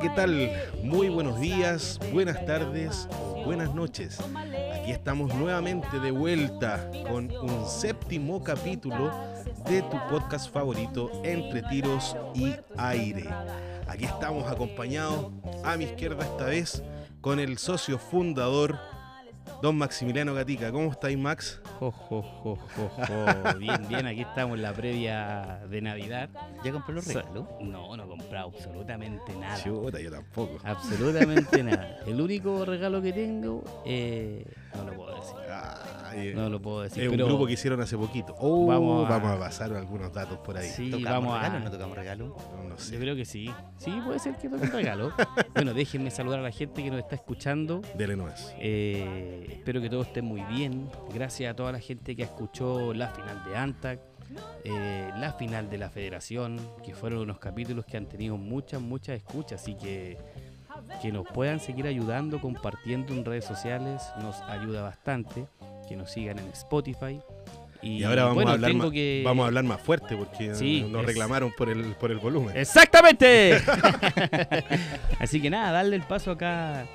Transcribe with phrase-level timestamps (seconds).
[0.00, 0.50] ¿qué tal?
[0.82, 3.06] Muy buenos días, buenas tardes
[3.44, 4.18] buenas noches.
[4.74, 9.10] Aquí estamos nuevamente de vuelta con un séptimo capítulo
[9.68, 13.28] de tu podcast favorito Entre Tiros y Aire.
[13.88, 15.32] Aquí estamos acompañados
[15.64, 16.82] a mi izquierda esta vez
[17.20, 18.78] con el socio fundador
[19.62, 21.60] Don Maximiliano Gatica, ¿cómo estáis, Max?
[21.78, 23.58] Jo, jo, jo, jo, jo.
[23.58, 26.30] Bien, bien, aquí estamos en la previa de Navidad.
[26.64, 27.46] ¿Ya compró los regalos?
[27.60, 29.62] No, no he comprado absolutamente nada.
[29.62, 30.58] Chuta, yo tampoco.
[30.64, 31.98] Absolutamente nada.
[32.06, 35.36] El único regalo que tengo, eh, no lo puedo decir.
[36.04, 37.02] Ay, No lo puedo decir.
[37.02, 38.34] es un pero grupo que hicieron hace poquito.
[38.38, 39.38] Oh, Vamos vamos, a- a...
[39.38, 40.68] pasar algunos datos por ahí.
[40.68, 41.60] Sí, ¿Tocamos vamos regalo a.
[41.60, 42.36] o no tocamos regalo?
[42.56, 42.94] No, no sé.
[42.94, 43.50] Yo creo que sí.
[43.78, 45.12] Sí, puede ser que toque un regalo.
[45.54, 47.82] bueno, déjenme saludar a la gente que nos está escuchando.
[47.96, 48.54] Dele nomás.
[48.58, 50.88] Eh, espero que todos estén muy bien.
[51.14, 54.00] Gracias a toda la gente que escuchó la final de Antac,
[54.64, 59.16] eh, la final de la Federación, que fueron unos capítulos que han tenido muchas, muchas
[59.16, 59.60] escuchas.
[59.62, 60.18] Así que
[61.02, 65.46] que nos puedan seguir ayudando, compartiendo en redes sociales, nos ayuda bastante.
[65.88, 67.20] Que nos sigan en Spotify.
[67.82, 69.22] Y, Y ahora vamos, bueno, a hablar más, que...
[69.24, 72.56] vamos a hablar más fuerte porque Sí, nos es- reclamaron por el, por el volumen.
[72.56, 73.56] ¡Exactamente!
[75.18, 76.86] Así que nada, darle el paso acá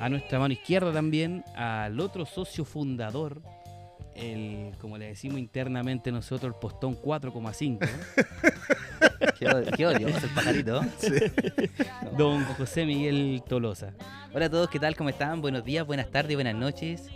[0.00, 3.40] a nuestra mano izquierda también, al otro socio fundador,
[4.16, 9.13] el, como le decimos internamente nosotros, el postón 4,5, Qué, odio-
[9.76, 10.80] qué odio, el pajarito.
[12.18, 13.92] don José Miguel Tolosa.
[14.34, 14.96] Hola a todos, ¿qué tal?
[14.96, 15.40] ¿Cómo están?
[15.40, 17.08] Buenos días, buenas tardes, buenas noches.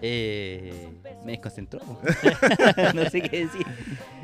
[0.00, 0.88] Eh,
[1.24, 1.80] me desconcentró.
[2.94, 3.66] no sé qué decir.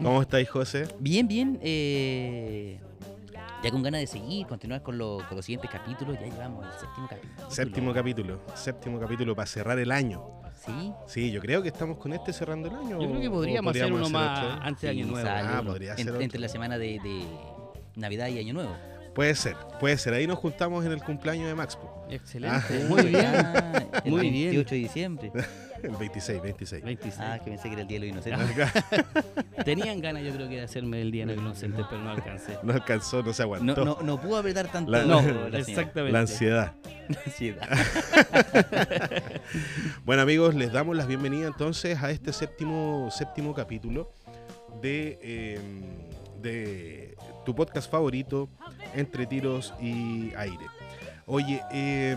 [0.02, 0.86] ¿Cómo estáis, José?
[1.00, 1.58] Bien, bien.
[1.62, 2.78] eh,
[3.62, 6.16] ya con ganas de seguir, continuar con, lo- con los siguientes capítulos.
[6.20, 7.50] Ya llevamos el séptimo capítulo.
[7.50, 8.41] Séptimo capítulo.
[8.55, 10.22] Séptimo capítulo para cerrar el año.
[10.64, 10.92] Sí.
[11.06, 13.00] Sí, yo creo que estamos con este cerrando el año.
[13.00, 14.62] Yo creo que o podríamos hacer uno más otro.
[14.62, 15.28] antes de Año Nuevo.
[15.30, 17.25] Ah, podría En- ser entre la semana de, de
[17.97, 18.74] Navidad y Año Nuevo.
[19.14, 20.14] Puede ser, puede ser.
[20.14, 21.76] Ahí nos juntamos en el cumpleaños de Max.
[21.76, 22.04] po.
[22.10, 22.86] Excelente, Ah.
[22.88, 23.24] muy bien.
[23.26, 24.44] Ah, el Muy bien.
[24.50, 25.32] 28 de diciembre.
[25.84, 26.83] El 26, 26.
[26.83, 27.21] 26.
[27.21, 28.69] Ah, que pensé que era el Día de los Inocentes.
[29.65, 32.59] Tenían ganas yo creo que de hacerme el día en el inocente, pero no alcancé.
[32.62, 33.84] No alcanzó, no se No, aguantó.
[33.84, 34.91] no, no pudo apretar tanto.
[34.91, 36.12] La- No, la exactamente.
[36.12, 36.72] La ansiedad.
[37.27, 37.69] Ansiedad.
[40.05, 44.11] Bueno amigos, les damos la bienvenida entonces a este séptimo, séptimo capítulo
[44.81, 45.61] de, eh,
[46.41, 48.49] de tu podcast favorito,
[48.95, 50.66] Entre Tiros y Aire.
[51.27, 52.16] Oye, eh,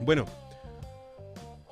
[0.00, 0.24] bueno,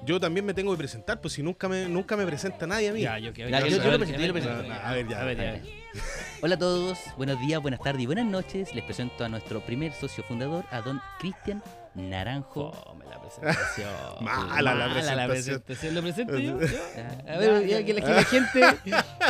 [0.05, 2.93] yo también me tengo que presentar, pues si nunca me, nunca me presenta nadie a
[2.93, 3.01] mí.
[3.03, 4.09] Ya, yo, que- Ya, yo- yo- a yo lo ver,
[4.43, 4.63] yo lo.
[4.63, 5.53] A ya, a ver, a ya.
[5.53, 5.63] ver.
[6.43, 8.75] Hola a todos, buenos días, buenas tardes y buenas noches.
[8.75, 11.63] Les presento a nuestro primer socio fundador, a don Cristian
[11.95, 12.73] Naranjo.
[12.73, 13.91] Fome la presentación.
[14.23, 15.29] Mala la presentación.
[15.29, 15.95] presentación.
[15.95, 16.55] ¿Lo presento yo?
[17.29, 18.61] A ver, ya, ya, que, la, que la gente,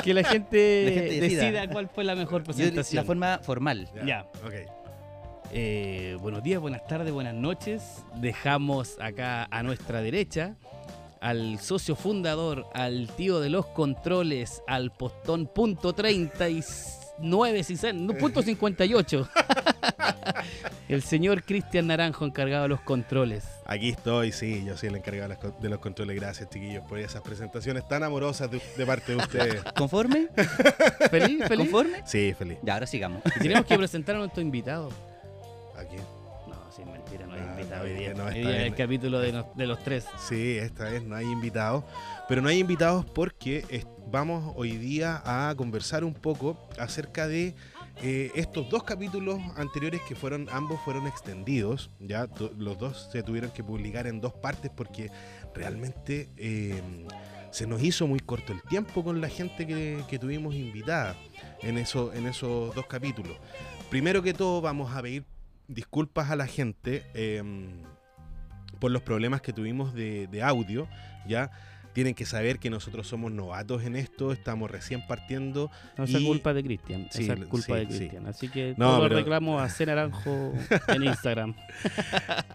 [0.05, 1.43] que la gente, La gente decida.
[1.43, 1.69] decida.
[1.71, 3.03] cuál fue la mejor Yo- presentación.
[3.03, 3.89] la forma formal.
[4.07, 4.27] Ya.
[4.45, 4.55] Ok.
[5.53, 8.05] Eh, buenos días, buenas tardes, buenas noches.
[8.17, 10.55] Dejamos acá a nuestra derecha
[11.21, 18.15] al socio fundador, al tío de los controles, al postón punto 39, si se- no,
[18.15, 19.29] punto 58.
[20.89, 23.45] El señor Cristian Naranjo encargado de los controles.
[23.65, 26.17] Aquí estoy, sí, yo soy el encargado de los controles.
[26.17, 29.63] Gracias, chiquillos, por esas presentaciones tan amorosas de, de parte de ustedes.
[29.77, 30.27] ¿Conforme?
[31.11, 31.45] ¿Feliz?
[31.47, 31.69] ¿Feliz?
[31.71, 32.03] ¿Conforme?
[32.05, 32.59] Sí, feliz.
[32.63, 33.23] Ya, ahora sigamos.
[33.37, 34.89] Y tenemos que presentar a nuestro invitado.
[37.79, 38.15] Hoy día.
[38.15, 40.07] no, Hoy está día es el capítulo de, los tres.
[40.19, 41.85] Sí, esta vez no hay invitados,
[42.29, 47.55] pero no hay invitados porque vamos hoy día a conversar un poco acerca de
[48.03, 53.51] eh, estos dos capítulos anteriores que fueron, ambos fueron extendidos, ya los dos se tuvieron
[53.51, 55.11] que publicar en dos partes porque
[55.55, 56.83] realmente eh,
[57.51, 61.15] se nos hizo muy corto el tiempo con la gente que, que tuvimos invitada
[61.63, 63.37] en, eso, en esos dos capítulos.
[63.91, 65.25] Primero que todo vamos a pedir
[65.75, 67.05] disculpas a la gente.
[67.15, 67.83] em,
[68.79, 70.89] por los problemas que tuvimos de, de audio,
[71.29, 71.51] ¿ya?
[71.93, 75.71] Tienen que saber que nosotros somos novatos en esto, estamos recién partiendo.
[75.99, 77.09] No, esa Y- culpa de Cristian.
[77.11, 77.99] Sí, esa es culpa sí, de sí.
[77.99, 78.27] Cristian.
[78.27, 80.53] Así que No, todos pero- los reclamos a C Naranjo
[80.89, 81.55] en Instagram.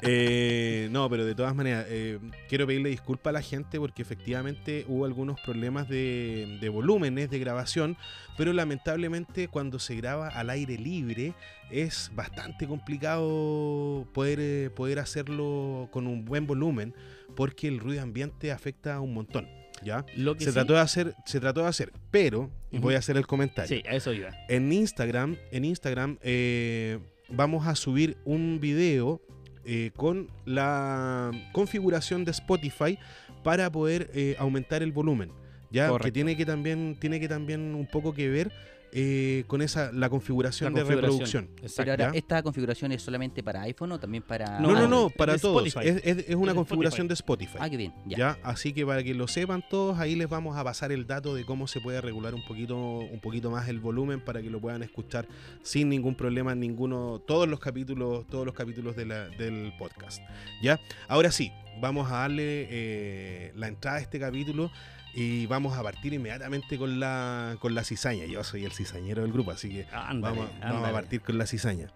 [0.01, 2.19] Eh, no, pero de todas maneras, eh,
[2.49, 7.37] quiero pedirle disculpas a la gente porque efectivamente hubo algunos problemas de, de volúmenes de
[7.39, 7.97] grabación,
[8.37, 11.33] pero lamentablemente cuando se graba al aire libre
[11.71, 16.93] es bastante complicado poder, eh, poder hacerlo con un buen volumen
[17.35, 19.47] porque el ruido ambiente afecta un montón.
[19.83, 20.05] ¿Ya?
[20.15, 23.17] Lo que Se sí- trató de hacer, se trató de hacer, pero voy a hacer
[23.17, 23.67] el comentario.
[23.67, 24.29] Sí, a eso iba.
[24.47, 26.97] En Instagram, en Instagram eh,
[27.29, 29.21] vamos a subir un video
[29.65, 32.97] eh, con la configuración de Spotify
[33.43, 35.31] para poder eh, aumentar el volumen.
[35.71, 38.51] Ya que tiene que también tiene que también un poco que ver
[38.91, 41.49] eh, con esa la configuración La de reproducción.
[41.61, 41.91] Exacto.
[41.91, 42.17] Pero ahora.
[42.17, 45.65] ¿esta configuración es solamente para iPhone o también para No, no, Ah, no, para todos.
[45.77, 47.45] Es, es- es una configuración Spotify.
[47.45, 47.57] de Spotify.
[47.59, 47.93] Ah, qué bien.
[48.05, 48.17] Ya.
[48.17, 48.37] ¿Ya?
[48.43, 51.45] Así que para que lo sepan todos, ahí les vamos a pasar el dato de
[51.45, 54.83] cómo se puede regular un poquito, un poquito más el volumen para que lo puedan
[54.83, 55.27] escuchar
[55.63, 60.21] sin ningún problema en ninguno, todos los capítulos, todos los capítulos de la- del podcast.
[60.61, 60.79] ¿Ya?
[61.07, 61.51] Ahora sí,
[61.81, 64.71] vamos a darle eh, la entrada a este capítulo
[65.15, 68.25] y vamos a partir inmediatamente con la, con la cizaña.
[68.25, 71.45] Yo soy el cizañero del grupo, así que Ándale, Vamos, vamos a partir con la
[71.47, 71.87] cizaña.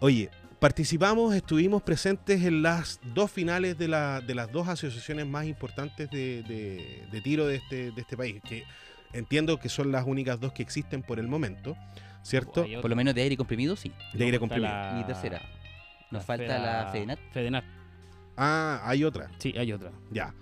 [0.00, 0.30] Oye,
[0.60, 6.08] participamos, estuvimos presentes en las dos finales de, la- de las dos asociaciones más importantes
[6.10, 8.64] de, de- de tiro de este, de este país, que
[9.12, 11.76] entiendo que son las únicas dos que existen por el momento,
[12.22, 12.64] ¿cierto?
[12.80, 13.92] Por lo menos de aire comprimido, sí.
[14.14, 14.70] De aire comprimido.
[14.72, 15.42] la- Y tercera.
[16.10, 17.18] Nos la falta Feda- la FEDENAT.
[17.32, 17.64] FEDENAT.
[18.36, 19.90] Ah, hay otra, Sí, hay otra.
[20.10, 20.32] ya.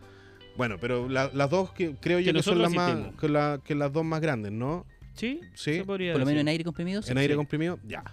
[0.58, 3.60] Bueno, pero la- las dos que creo Que yo que son las más, que, la-
[3.64, 4.84] que las dos más grandes, ¿no?
[5.14, 5.82] Sí, Sí.
[5.87, 7.10] Por lo menos en aire comprimido, sí.
[7.12, 7.37] en aire sí.
[7.38, 8.05] comprimido, ya.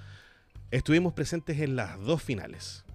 [0.72, 2.86] Estuvimos presentes en las dos finales.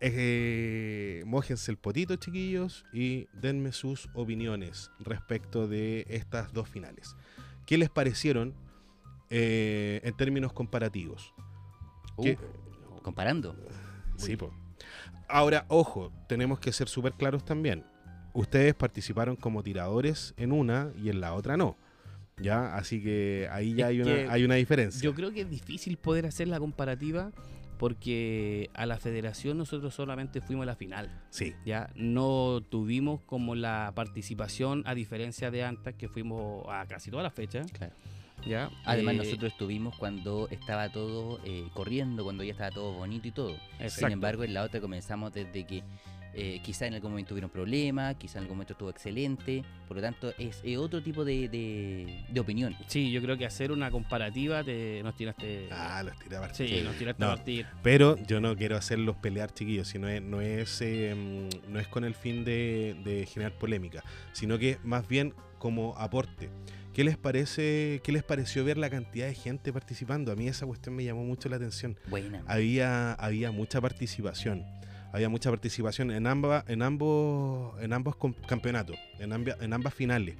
[0.00, 7.16] Eh, mójense el potito, chiquillos, y denme sus opiniones respecto de estas dos finales.
[7.66, 8.54] ¿Qué les parecieron
[9.30, 11.32] eh, en términos comparativos?
[12.16, 12.38] Uh, ¿Qué-
[13.02, 13.56] comparando.
[14.16, 14.52] Sí, po.
[15.28, 17.84] Ahora, ojo, tenemos que ser súper claros también.
[18.32, 21.76] Ustedes participaron como tiradores en una y en la otra no.
[22.36, 22.74] ¿Ya?
[22.74, 25.00] Así que ahí ya Es hay una, hay una diferencia.
[25.00, 27.30] Yo creo que es difícil poder hacer la comparativa
[27.78, 31.10] porque a la federación nosotros solamente fuimos a la final.
[31.30, 37.10] Sí, Ya no tuvimos como la participación a diferencia de antes que fuimos a casi
[37.10, 37.70] todas las fechas.
[37.72, 37.94] Claro.
[38.46, 38.70] Ya.
[38.84, 43.32] Además, Eh, nosotros estuvimos cuando estaba todo eh, corriendo, cuando ya estaba todo bonito y
[43.32, 43.56] todo.
[43.88, 45.82] Sin embargo, en la otra comenzamos desde que
[46.36, 49.62] eh, quizá en algún momento tuvieron problemas, quizá en algún momento estuvo excelente.
[49.86, 52.74] Por lo tanto, es, otro tipo de, de- de opinión.
[52.88, 55.68] Sí, yo creo que hacer una comparativa te, nos tiraste.
[55.70, 56.52] Ah, los tiraba.
[56.52, 56.80] sí, sí.
[56.82, 57.30] nos tiraste No.
[57.30, 57.66] a partir.
[57.84, 62.02] Pero yo no quiero hacerlos pelear, chiquillos, sino es, no, es, eh, no es con
[62.04, 64.02] el fin de, de generar polémica,
[64.32, 66.50] sino que más bien como aporte.
[66.94, 70.30] ¿Qué les parece, qué les pareció ver la cantidad de gente participando?
[70.30, 71.98] A mí esa cuestión me llamó mucho la atención.
[72.08, 72.42] Buena.
[72.46, 74.64] Había, había mucha participación.
[75.12, 80.36] Había mucha participación en ambas, en ambos, en ambos campeonatos, en, ambia- en ambas finales.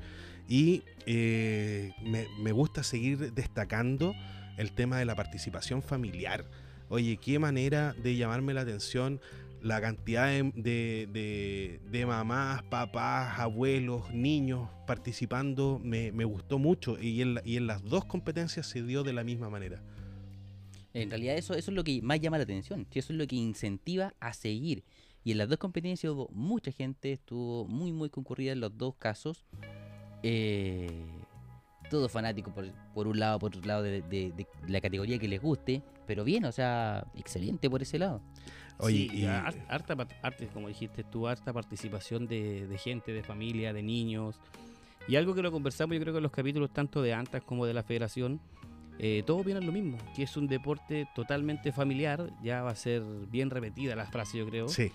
[0.49, 4.15] Y eh, me, me gusta seguir destacando
[4.57, 6.45] el tema de la participación familiar.
[6.89, 9.21] Oye, qué manera de llamarme la atención
[9.65, 15.81] la cantidad de, de- de- mamás, papás, abuelos, niños participando.
[15.83, 19.25] Me, me gustó mucho y en, y en las dos competencias se dio de la
[19.25, 19.83] misma manera.
[20.93, 23.37] En realidad eso, eso es lo que más llama la atención, eso es lo que
[23.37, 24.85] incentiva a seguir.
[25.25, 28.95] Y en las dos competencias hubo mucha gente, estuvo muy muy concurrida en los dos
[28.97, 29.45] casos.
[30.23, 30.89] Eh,
[31.91, 35.29] todo fanático por, por un lado, por otro lado de, de- de la categoría que
[35.29, 38.21] les guste, pero bien, o sea, excelente por ese lado.
[38.79, 43.23] Oye, Sí, y- har- harta, harta, como dijiste tú, harta participación de, de gente, de
[43.23, 44.41] familia, de niños.
[45.07, 47.67] Y algo que lo conversamos yo creo que en los capítulos tanto de ANTAS como
[47.67, 48.41] de la federación,
[48.99, 53.03] eh, todos opinan lo mismo, que es un deporte totalmente familiar, ya va a ser
[53.31, 54.91] bien repetida la frase yo creo, Sí,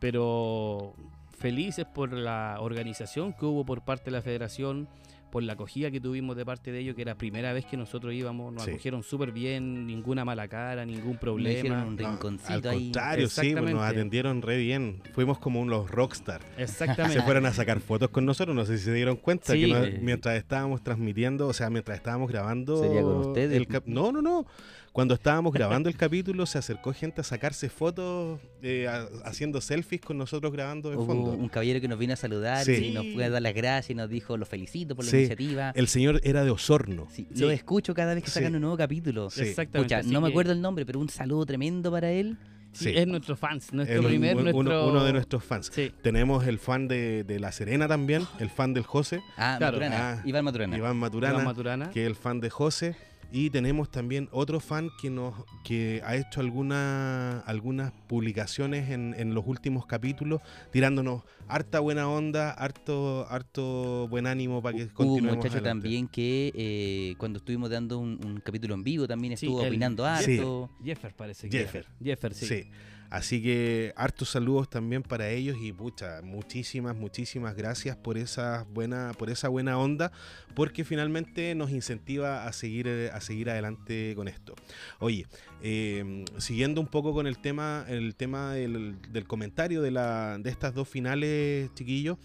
[0.00, 0.92] pero
[1.38, 4.88] felices por la organización que hubo por parte de la federación,
[5.34, 7.76] por la acogida que tuvimos de parte de ellos, que era la primera vez que
[7.76, 8.70] nosotros íbamos, nos Sí.
[8.70, 11.82] acogieron súper bien, ninguna mala cara, ningún problema.
[11.82, 12.84] un No, rinconcito al ahí.
[12.84, 15.02] contrario, sí, pues, nos atendieron re bien.
[15.12, 16.40] Fuimos como unos rockstar.
[16.56, 17.18] Exactamente.
[17.18, 19.62] Se fueron a sacar fotos con nosotros, no sé si se dieron cuenta Sí.
[19.62, 23.56] que nos- mientras estábamos transmitiendo, o sea, mientras estábamos grabando ¿Sería con ustedes?
[23.56, 24.46] el cap- No, no, no.
[24.94, 30.00] Cuando estábamos grabando el capítulo se acercó gente a sacarse fotos eh, a- haciendo selfies
[30.00, 31.30] con nosotros grabando de Hubo fondo.
[31.32, 32.72] un caballero que nos vino a saludar Sí.
[32.76, 35.16] y nos fue a dar las gracias y nos dijo lo felicito por la Sí.
[35.16, 35.72] iniciativa.
[35.74, 37.08] El señor era de Osorno.
[37.10, 37.40] Sí, Sí.
[37.40, 38.34] Lo escucho cada vez que Sí.
[38.38, 39.30] sacan un nuevo capítulo.
[39.30, 39.42] Sí.
[39.42, 39.96] Exactamente.
[39.96, 42.36] Pucha, no me que- acuerdo el nombre, pero un saludo tremendo para él.
[42.70, 42.92] Sí.
[42.94, 44.60] Es nuestro fans, nuestro El- primer, un- nuestro...
[44.60, 45.70] uno, uno de nuestros fans.
[45.74, 49.78] Sí, Tenemos el fan de, de La Serena también, el fan del José, Ah, Claro.
[49.78, 50.12] Maturana.
[50.12, 50.76] Ah, Iván Maturana.
[50.78, 51.34] Iván Maturana.
[51.34, 51.90] Iván Maturana.
[51.90, 52.96] que es el fan de José.
[53.36, 59.34] Y tenemos también otro fan que nos que ha hecho alguna, algunas publicaciones en, en
[59.34, 64.94] los últimos capítulos, tirándonos harta buena onda, harto, harto buen ánimo para que Hubo un
[64.94, 65.68] continuemos muchacho adelante.
[65.84, 69.68] también que eh, cuando estuvimos dando un, un capítulo en vivo también Sí, estuvo el-
[69.68, 70.32] opinando Sí.
[70.38, 70.70] harto.
[70.82, 71.86] Jeffer parece que Jeffer.
[72.02, 72.46] Jeffer, sí.
[72.46, 72.64] Sí.
[73.10, 79.12] Así que hartos saludos también para ellos y pucha, muchísimas, muchísimas gracias por esa buena,
[79.16, 80.10] por esa buena onda,
[80.56, 84.54] porque finalmente nos incentiva a seguir, eh, a seguir adelante con esto.
[84.98, 85.26] Oye,
[85.66, 90.74] eh, siguiendo un poco con el tema, el tema del, comentario de, la, de estas
[90.74, 92.18] dos finales, chiquillos.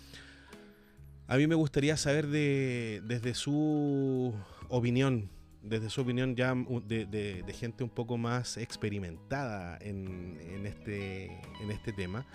[1.25, 4.33] A mí me gustaría saber de, desde su
[4.67, 5.29] opinión,
[5.63, 11.27] desde su opinión ya de, gente un poco más experimentada en, este,
[11.61, 12.25] en este tema,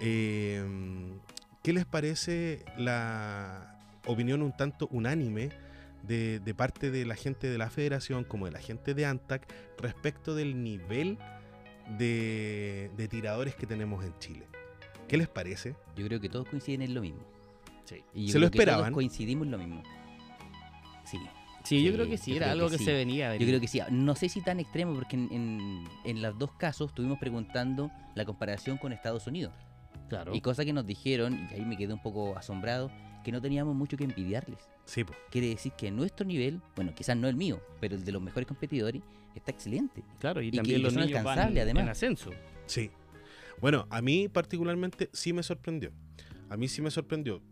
[0.00, 0.64] eh,
[1.64, 5.50] ¿qué les parece la opinión un tanto unánime
[6.06, 9.52] de, de parte de la gente de la federación como de la gente de ANTAC
[9.78, 11.18] respecto del nivel
[11.98, 14.46] de, de tiradores que tenemos en Chile?
[15.08, 15.74] ¿Qué les parece?
[15.96, 17.22] Yo creo que todos coinciden en lo mismo.
[17.84, 17.96] Sí.
[18.14, 18.92] Y yo ¿Se lo que todos esperaban?
[18.92, 19.82] coincidimos en lo mismo.
[21.04, 21.18] Sí.
[21.64, 22.84] Sí, yo Sí, creo que sí, era algo que que, sí.
[22.84, 23.36] se venía.
[23.36, 23.80] Yo creo que sí.
[23.90, 28.24] No sé si tan extremo, porque en, en, en los dos casos estuvimos preguntando la
[28.26, 29.52] comparación con Estados Unidos.
[30.08, 30.34] Claro.
[30.34, 32.90] Y cosa que nos dijeron, y ahí me quedé un poco asombrado,
[33.24, 34.60] que no teníamos mucho que envidiarles.
[34.84, 35.12] Sí, po.
[35.30, 38.46] Quiere decir que nuestro nivel, bueno, quizás no el mío, pero el de los mejores
[38.46, 39.02] competidores,
[39.34, 40.04] está excelente.
[40.20, 41.82] Claro, y también que los niños van además.
[41.82, 42.30] en ascenso.
[42.66, 42.90] Sí.
[43.60, 45.90] Bueno, a mí particularmente sí me sorprendió.
[46.48, 47.42] A mí sí me sorprendió.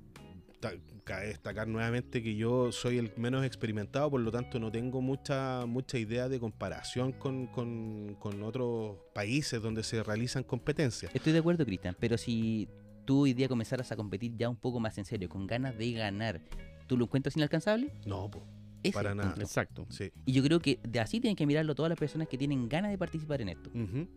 [1.04, 5.66] Cabe destacar nuevamente que yo soy el menos experimentado, por lo tanto no tengo mucha,
[5.66, 11.12] mucha idea de comparación con, con- con otros países donde se realizan competencias.
[11.12, 12.68] Estoy de acuerdo, Cristian, pero si
[13.04, 15.92] tú hoy día comenzaras a competir ya un poco más en serio, con ganas de
[15.92, 16.40] ganar,
[16.86, 17.92] ¿tú lo encuentras inalcanzable?
[18.06, 18.42] No, po,
[18.82, 19.30] Ese Para nada.
[19.30, 19.42] punto.
[19.42, 19.86] Exacto.
[19.90, 20.10] sí.
[20.24, 22.90] Y yo creo que de así tienen que mirarlo todas las personas que tienen ganas
[22.90, 23.70] de participar en esto.
[23.70, 24.08] Ujú.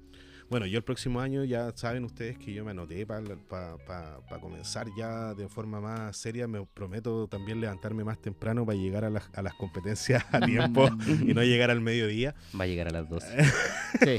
[0.49, 3.23] Bueno, yo el próximo año ya saben ustedes que yo me anoté para
[4.39, 6.47] comenzar ya de forma más seria.
[6.47, 10.87] Me prometo también levantarme más temprano para llegar a las, a las competencias a tiempo
[11.25, 12.35] y no llegar al mediodía.
[12.59, 13.27] Va a llegar a las 12.
[13.95, 14.17] Sí,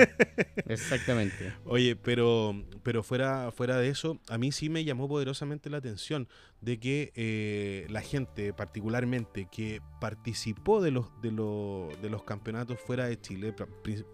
[0.69, 1.53] exactamente.
[1.67, 6.29] Oye, pero, pero fuera, fuera de eso, a mí sí me llamó poderosamente la atención
[6.61, 12.81] de que eh, la gente, particularmente, que participó de los, de, los, de los campeonatos
[12.81, 13.55] fuera de Chile,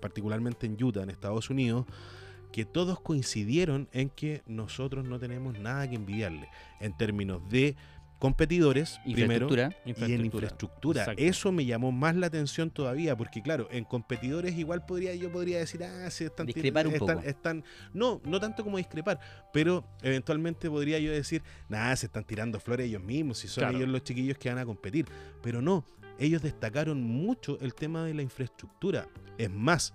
[0.01, 1.87] particularmente en Utah, en Estados Unidos,
[2.53, 6.49] que todos coincidieron en que nosotros no tenemos nada que envidiarle
[6.81, 7.77] en términos de
[8.23, 9.77] competidores, primero, Infraestructura.
[9.85, 11.01] y en Infraestructura.
[11.01, 11.23] Exacto.
[11.25, 15.59] Eso me llamó más la atención todavía, porque claro, en competidores igual podría, yo podría
[15.59, 17.29] decir, ah, sí, están, Discrepar un están, poco.
[17.29, 19.19] están- no, no tanto como discrepar,
[19.53, 23.79] pero eventualmente podría yo decir, nada, se están tirando flores ellos mismos, si son Claro.
[23.79, 25.05] ellos los chiquillos que van a competir.
[25.43, 25.85] Pero no,
[26.17, 29.09] ellos destacaron mucho el tema de la infraestructura.
[29.37, 29.95] Es más,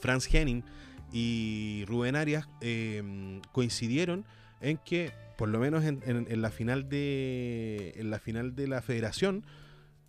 [0.00, 0.62] Franz Henning
[1.10, 4.26] y Rubén Arias eh, coincidieron
[4.62, 8.68] en que, por lo menos en, en- en la final de en la final de
[8.68, 9.44] la federación,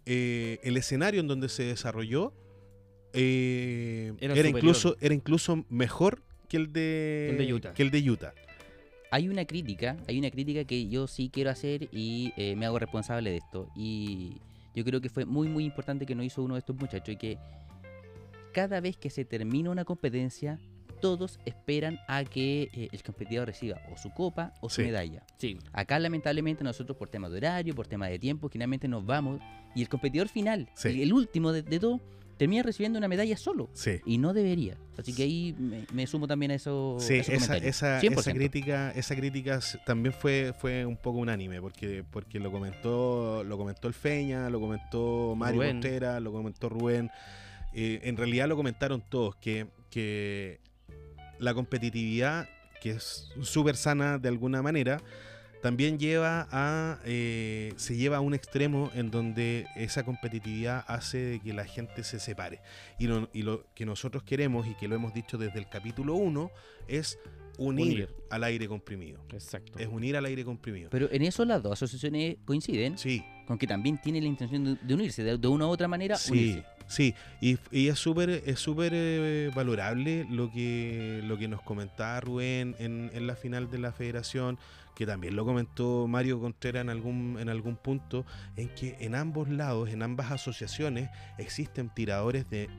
[0.05, 2.33] eh, el escenario en donde se desarrolló
[3.13, 7.74] eh, Era era, incluso era incluso mejor que el de, El de Utah.
[7.74, 8.33] que el de Utah.
[9.12, 12.79] Hay una crítica, hay una crítica que yo sí quiero hacer y eh, me hago
[12.79, 13.69] responsable de esto.
[13.75, 14.38] Y
[14.75, 17.17] yo creo que fue muy, muy importante que no hizo uno de estos muchachos y
[17.17, 17.38] que
[18.53, 20.60] cada vez que se termina una competencia,
[21.03, 24.83] todos esperan a que eh, el competidor reciba o su copa o su Sí.
[24.83, 25.22] medalla.
[25.38, 29.41] Sí, Acá lamentablemente nosotros por tema de horario, por tema de tiempo, finalmente nos vamos
[29.75, 30.88] y el competidor final, Sí.
[30.88, 32.00] el, el último de, de todo,
[32.38, 33.69] termina recibiendo una medalla solo.
[33.74, 34.00] Sí.
[34.05, 34.77] Y no debería.
[34.98, 36.95] Así que ahí me, me sumo también a eso.
[37.00, 37.69] Sí, a esa, comentario.
[37.69, 38.19] esa, 100%.
[38.19, 43.57] esa crítica, esa crítica también fue, fue un poco unánime, porque, porque lo comentó, lo
[43.57, 45.72] comentó el Feña, lo comentó Mario Rubén.
[45.74, 47.12] Contreras, lo comentó Rubén.
[47.74, 50.60] Eh, en realidad lo comentaron todos, que, que
[51.43, 52.50] la competitividad,
[52.81, 55.01] que es súper sana de alguna manera,
[55.62, 61.39] también lleva a eh, se lleva a un extremo en donde esa competitividad hace de
[61.39, 62.59] que la gente se separe.
[63.00, 66.15] Y lo, y lo que nosotros queremos y que lo hemos dicho desde el capítulo
[66.15, 66.51] 1
[66.88, 67.17] es
[67.57, 68.09] unir, Unir.
[68.29, 69.23] al aire comprimido.
[69.31, 69.79] Exacto.
[69.79, 70.89] es unir al aire comprimido.
[70.89, 72.97] Pero en eso las dos asociaciones coinciden.
[72.97, 75.88] Sí con que también tienen la intención de, de unirse, de, de una u otra
[75.88, 76.65] manera Sí, unirse.
[76.88, 82.19] sí, y, y es súper es súper eh, valorable lo que lo que nos comentaba
[82.21, 84.57] Rubén en, en la final de la Federación,
[84.95, 89.50] que también lo comentó Mario Contreras en algún en algún punto, en que en ambos
[89.50, 92.69] lados, en ambas asociaciones, existen tiradores de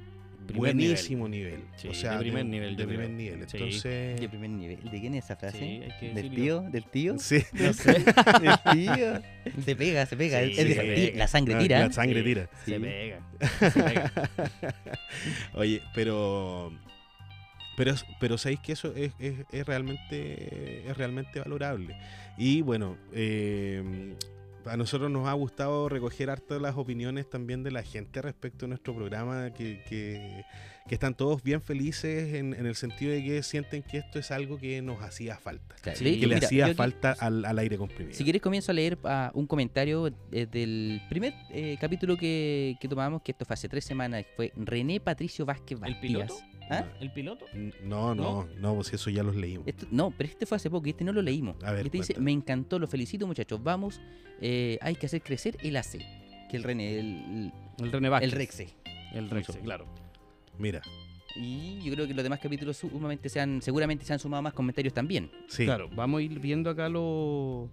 [0.52, 3.48] buenísimo nivel, Sí, o sea, de primer nivel, de primer nivel.
[3.48, 3.56] Sí.
[3.56, 4.90] Entonces, De primer nivel.
[4.90, 5.58] ¿De quién es esa frase?
[5.58, 6.36] Sí, hay que ¿Del decirlo.
[6.36, 6.60] tío?
[6.70, 7.18] ¿Del tío?
[7.18, 7.92] sí, No sé,
[8.42, 9.62] ¿Del tío?
[9.64, 10.40] Se pega, se pega.
[10.44, 11.18] Sí, es de- se sí, pega.
[11.18, 11.78] la sangre la- tira.
[11.80, 12.24] la sangre Sí.
[12.24, 12.48] tira.
[12.64, 13.20] se pega.
[13.70, 14.12] Se pega.
[15.54, 16.72] Oye, pero
[17.76, 21.96] pero pero sabéis que eso es, es- es realmente es realmente valorable.
[22.36, 24.14] Y bueno, eh,
[24.66, 28.68] a nosotros nos ha gustado recoger harto las opiniones también de la gente respecto a
[28.68, 30.44] nuestro programa, que, que-
[30.86, 34.30] que están todos bien felices en, en el sentido de que sienten que esto es
[34.30, 37.78] algo que nos hacía falta, Claro, Sí, que le mira, hacía falta al, al aire
[37.78, 38.14] comprimido.
[38.14, 42.86] Si quieres comienzo a leer ah, un comentario eh, del primer eh, capítulo que, que
[42.86, 46.00] tomamos, que esto fue hace tres semanas, fue René Patricio Vázquez ¿El Bastías.
[46.02, 46.34] piloto?
[46.70, 46.84] ¿Ah?
[47.00, 47.44] ¿El piloto?
[47.82, 49.66] No, no, no, pues eso ya los leímos.
[49.68, 51.56] Esto- no, pero este fue hace poco y este no lo leímos.
[51.62, 52.24] A ver, este dice, cuéntame.
[52.24, 54.00] me encantó, lo felicito muchachos, vamos,
[54.40, 55.98] eh, hay que hacer crecer el AC,
[56.50, 58.32] que el René, el, El René Vázquez.
[58.32, 58.68] el Rexe.
[59.12, 59.86] El Rexe, claro.
[60.58, 60.80] Mira,
[61.36, 64.52] Y yo creo que los demás capítulos sumamente se han, seguramente se han sumado más
[64.54, 65.30] comentarios también.
[65.48, 65.64] sí.
[65.64, 67.68] Claro, vamos a ir viendo acá los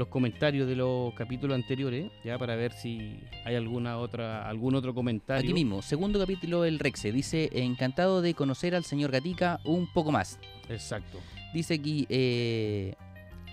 [0.00, 4.94] los comentarios de los capítulos anteriores, ya para ver si hay alguna otra algún otro
[4.94, 5.42] comentario.
[5.42, 10.10] Aquí mismo, segundo capítulo, el Rexe, dice, encantado de conocer al señor Gatica un poco
[10.10, 10.38] más.
[10.70, 11.18] Exacto.
[11.52, 12.94] Dice aquí, eh,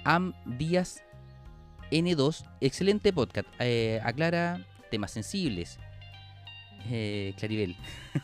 [0.06, 1.04] Am Díaz
[1.92, 5.77] N2, excelente podcast, eh, aclara temas sensibles.
[6.89, 7.75] Eh, Claribel.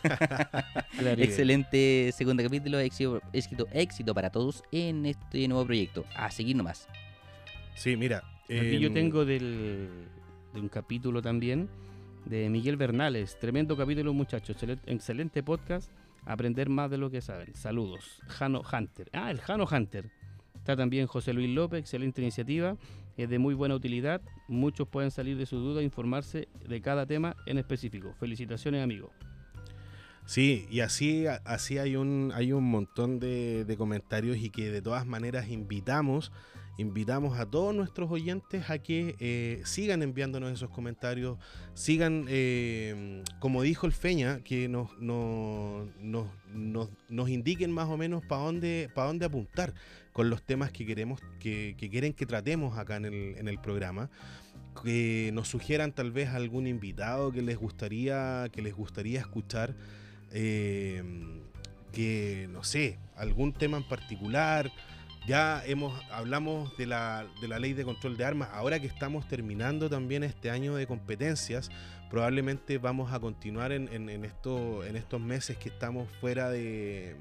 [0.97, 1.23] Claribel.
[1.27, 6.05] Excelente segundo capítulo, éxito, éxito, éxito para todos en este nuevo proyecto.
[6.15, 6.87] A seguir nomás.
[7.75, 8.23] Sí, mira.
[8.45, 9.89] Aquí yo em, tengo del,
[10.53, 11.69] de un capítulo también
[12.25, 13.37] de Miguel Bernales.
[13.39, 14.55] Tremendo capítulo, muchachos.
[14.57, 15.91] Excel- Excelente podcast.
[16.25, 17.53] Aprender más de lo que saben.
[17.53, 18.21] Saludos.
[18.27, 19.09] Jano Hunter.
[19.13, 20.09] Ah, el Jano Hunter.
[20.55, 21.79] Está también José Luis López.
[21.79, 22.77] Excelente iniciativa.
[23.17, 24.21] Es de muy buena utilidad.
[24.47, 28.13] Muchos pueden salir de su duda e informarse de cada tema en específico.
[28.19, 29.11] Felicitaciones, amigo.
[30.25, 34.81] Sí, y así, así hay un, hay un montón de, de comentarios y que de
[34.81, 36.31] todas maneras invitamos,
[36.77, 41.37] invitamos a todos nuestros oyentes a que eh, sigan enviándonos esos comentarios,
[41.73, 48.25] sigan, eh, como dijo el Feña, que nos, nos, nos, nos, indiquen más o menos
[48.25, 49.73] para dónde, para dónde apuntar
[50.11, 53.59] con los temas que queremos, que, que quieren que tratemos acá en el, en el
[53.59, 54.09] programa.
[54.83, 59.75] Que nos sugieran tal vez algún invitado que les gustaría que les gustaría escuchar
[60.31, 61.03] eh,
[61.91, 64.71] que no sé algún tema en particular
[65.27, 69.27] ya hemos hablamos de la, de la ley de control de armas ahora que estamos
[69.27, 71.69] terminando también este año de competencias
[72.09, 77.15] probablemente vamos a continuar en, en- en esto, en estos meses que estamos fuera de,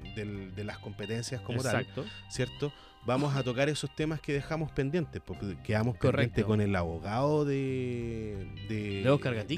[0.55, 1.87] de las competencias como tal.
[2.29, 2.71] ¿cierto?
[3.05, 6.11] Vamos a tocar esos temas que dejamos pendientes, porque quedamos Correcto.
[6.35, 9.01] pendientes con el abogado de, de,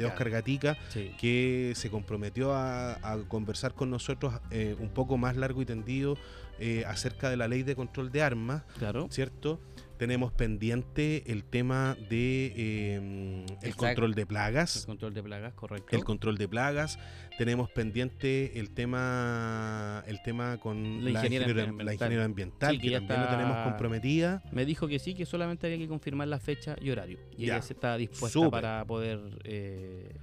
[0.07, 0.77] Óscar Gatica.
[0.89, 1.11] Sí.
[1.19, 6.17] que se comprometió a, a conversar con nosotros eh, un poco más largo y tendido
[6.59, 9.07] eh, acerca de la ley de control de armas, Claro.
[9.11, 9.59] ¿cierto?
[9.97, 13.77] Tenemos pendiente el tema de eh, el Exacto.
[13.77, 14.85] control de El plagas.
[14.85, 15.95] control de plagas, correcto.
[15.95, 16.99] El control de plagas,
[17.37, 21.85] tenemos pendiente el tema el tema con La la, ingeniera ingeniera, ambiental.
[21.85, 24.43] la ingeniera ambiental, Sí, que también lo tenemos comprometida.
[24.51, 27.19] Me dijo que sí, que solamente había que confirmar la fecha y horario.
[27.37, 27.53] Y Ya.
[27.55, 30.13] ella se está dispuesta para poder eh,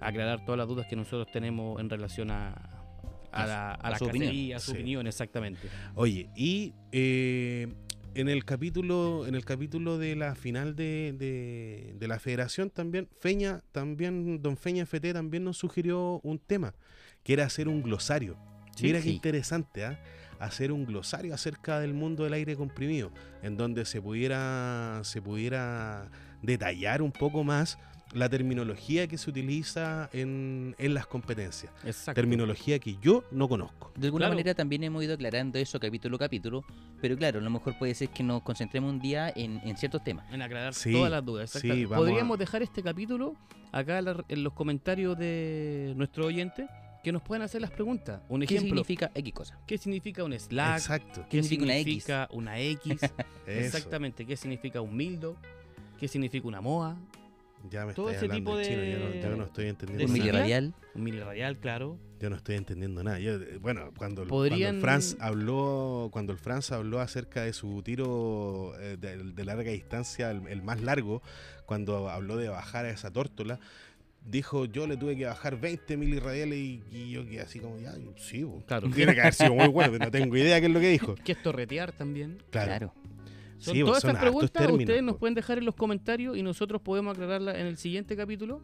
[0.00, 2.81] aclarar todas las dudas que nosotros tenemos en relación a,
[3.32, 4.28] a, la, a a la su opinión.
[4.28, 4.76] cacería, su Sí.
[4.76, 5.68] opinión, exactamente.
[5.94, 7.68] Oye, y eh,
[8.14, 13.08] en el capítulo, en el capítulo de la final de, de- de la federación también,
[13.20, 16.74] Feña, también, don Feña FT también nos sugirió un tema,
[17.24, 18.36] que era hacer un glosario.
[18.76, 19.98] Sí, Mira qué interesante, ¿ah?
[20.38, 26.10] Hacer un glosario acerca del mundo del aire comprimido, en donde se pudiera, se pudiera
[26.42, 27.78] detallar un poco más
[28.14, 31.72] la terminología que se utiliza en, en las competencias.
[31.84, 32.20] Exacto.
[32.20, 33.90] Terminología que yo no conozco.
[33.96, 34.34] De alguna Claro.
[34.34, 36.64] manera también hemos ido aclarando eso capítulo a capítulo,
[37.00, 40.04] pero claro, a lo mejor puede ser que nos concentremos un día en, en ciertos
[40.04, 40.26] temas.
[40.32, 41.50] En aclarar Sí, todas las dudas.
[41.50, 43.34] sí, Podríamos a- dejar este capítulo
[43.72, 46.66] acá en los comentarios de nuestro oyente
[47.02, 48.20] que nos puedan hacer las preguntas.
[48.28, 49.58] Un ¿Qué ejemplo, significa X cosa?
[49.66, 50.76] ¿qué significa un slack?
[50.76, 51.24] Exacto.
[51.28, 52.96] ¿Qué ¿Qué significa una X?
[52.96, 53.00] una X?
[53.46, 55.36] Exactamente, ¿qué significa un mildo?
[55.98, 56.96] ¿Qué significa una MOA?
[57.70, 59.66] Ya me Todo estoy ese hablando tipo en chino, yo no, de- yo no estoy
[59.68, 60.24] entendiendo de Un nada.
[60.24, 60.32] sigla.
[60.42, 60.74] miliradial.
[60.94, 61.98] Un miliradial, claro.
[62.20, 63.18] Yo no estoy entendiendo nada.
[63.18, 67.52] Yo, eh, bueno, cuando, Podrían- cuando el Franz habló, cuando el Franz habló acerca de
[67.52, 71.22] su tiro eh, de, de larga distancia, el, el más largo,
[71.66, 73.58] cuando habló de bajar a esa tórtola,
[74.24, 77.92] dijo yo le tuve que bajar 20 milirradiales y, y yo quedé así como ya,
[78.16, 78.62] sí, bo.
[78.66, 78.88] Claro.
[78.90, 81.14] tiene que haber sido muy bueno, pero no tengo idea qué es lo que dijo.
[81.24, 82.40] ¿Qué es torretear también?
[82.50, 82.68] Claro.
[82.68, 82.94] Claro.
[83.62, 86.82] Son Sí, todas estas preguntas términos, ustedes nos pueden dejar en los comentarios y nosotros
[86.82, 88.60] podemos aclararlas en el siguiente capítulo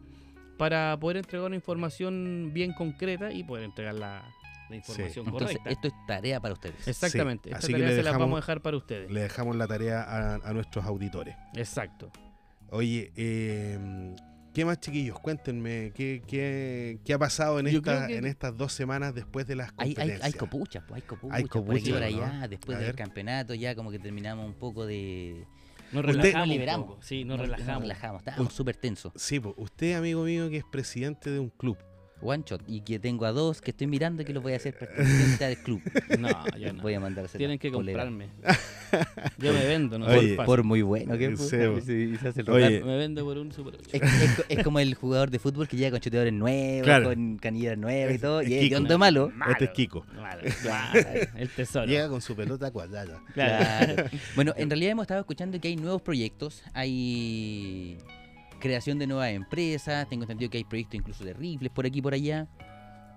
[0.57, 4.23] para poder entregar una información bien concreta y poder entregar la,
[4.69, 5.69] la información correcta.
[5.69, 6.85] esto es tarea para ustedes.
[6.87, 7.49] Exactamente.
[7.49, 9.09] Sí, Esta así que tarea le se la dejamos- vamos a dejar para ustedes.
[9.11, 11.35] Le dejamos la tarea a, a nuestros auditores.
[11.55, 12.11] Exacto.
[12.71, 14.15] Oye, eh,
[14.59, 15.17] ¿qué más chiquillos?
[15.19, 19.55] Cuéntenme, ¿qué, qué, qué ha pasado en, esta, que- en estas dos semanas después de
[19.55, 20.25] las Hay, hay, competencias?
[20.25, 21.37] hay copuchas, pues, hay copuchas.
[21.37, 22.25] Hay por aquí copuchas, por ¿no?
[22.25, 22.95] allá, después A del ver.
[22.97, 25.45] campeonato, ya como que terminamos un poco de.
[25.93, 26.43] Nos Usted- relajamos.
[26.47, 26.87] un liberamos.
[26.87, 27.01] poco.
[27.01, 27.81] Sí, nos, Nos relajamos.
[27.83, 29.13] relajamos, estábamos súper tensos.
[29.15, 31.77] Sí, pues, usted, amigo mío, que es presidente de un club.
[32.21, 32.61] One shot.
[32.67, 35.57] Y que tengo a dos que estoy mirando que los voy a hacer pertenecientes al
[35.57, 35.81] club.
[36.19, 36.81] No, ya no.
[36.83, 38.05] Voy a mandar a hacer Tienen que poleras.
[38.07, 38.29] comprarme.
[39.37, 40.35] Yo me vendo, no Oye.
[40.45, 41.67] Por muy bueno que Sí, fue.
[41.69, 41.79] bo.
[41.81, 42.83] Sí, se hace el Oye.
[42.83, 43.89] Me vendo por un Super 8.
[43.93, 47.05] Es, es co- es como el jugador de fútbol que llega con chuteadores nuevos, Claro.
[47.09, 48.75] con canilleras nuevas y todo, es y es Kiko.
[48.75, 49.31] de hondo malo.
[49.49, 50.05] Este es Kiko.
[50.13, 51.85] Claro, claro, el tesoro.
[51.85, 53.21] Llega con su pelota cuadrada.
[53.33, 53.95] Claro.
[53.95, 54.09] Claro.
[54.35, 57.97] Bueno, en realidad hemos estado escuchando que hay nuevos proyectos, hay
[58.59, 62.01] creación de nuevas empresas, tengo entendido que hay proyectos incluso de rifles por aquí y
[62.01, 62.47] por allá.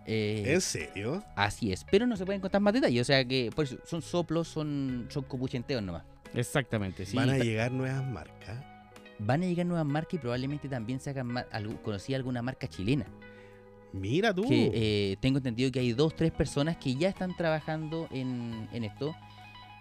[0.07, 1.23] Eh, ¿En serio?
[1.37, 4.03] Así es, pero no se pueden contar más detalles, o sea que por eso, son
[4.03, 6.05] soplos, son, son copuchenteos nomás.
[6.35, 7.17] Exactamente, sí.
[7.17, 8.65] Van a llegar nuevas marcas.
[9.19, 11.33] Van a llegar nuevas marcas y probablemente también se hagan
[11.85, 13.07] conocí alguna marca chilena.
[13.93, 14.49] Mira tú.
[14.49, 18.85] Que eh, tengo entendido que hay dos, tres personas que ya están trabajando en, en
[18.85, 19.15] esto.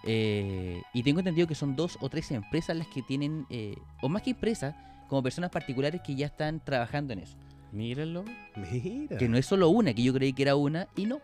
[0.03, 4.09] eh, y tengo entendido que son dos o tres empresas las que tienen, eh, o
[4.09, 4.75] más que empresas,
[5.11, 7.35] como personas particulares que ya están trabajando en eso.
[7.73, 8.23] Mírenlo.
[8.71, 9.17] Mira.
[9.17, 11.19] Que no es solo una, que yo creí que era una, y no.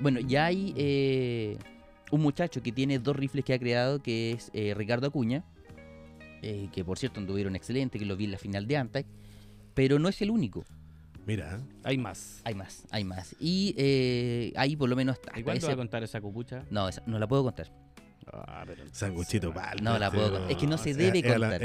[0.00, 1.56] Bueno, ya hay eh,
[2.10, 5.44] un muchacho que tiene dos rifles que ha creado, que es eh, Ricardo Acuña,
[6.42, 9.06] eh, que por cierto anduvieron excelente, que lo vi en la final de Antac,
[9.72, 10.62] pero no es el único.
[11.26, 11.58] Mira.
[11.84, 12.42] Hay más.
[12.44, 13.34] Hay más, hay más.
[13.40, 16.66] Y eh, hay por lo menos ¿Y cuándo ese- va a contar esa copucha?
[16.70, 17.72] No, esa no la puedo contar.
[18.32, 19.78] Ah, pero Sanguchito pal.
[19.82, 20.50] No la puedo contar.
[20.50, 21.60] Es que no se debe contar.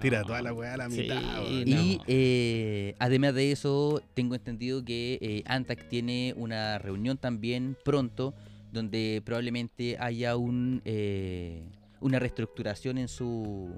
[0.00, 0.26] tira No.
[0.26, 1.20] toda la weá a la Sí, mitad.
[1.20, 1.48] no.
[1.48, 8.34] Y eh, además de eso, tengo entendido que eh, Antac tiene una reunión también pronto
[8.72, 11.62] donde probablemente haya un eh,
[12.00, 13.70] una reestructuración en su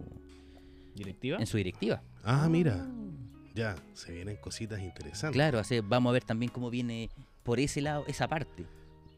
[0.95, 1.39] ¿Directiva?
[1.39, 2.03] en su directiva.
[2.25, 2.87] Ah, mira.
[3.55, 5.35] Ya, se vienen cositas interesantes.
[5.35, 7.09] Claro, sea, vamos a ver también cómo viene
[7.43, 8.65] por ese lado esa parte.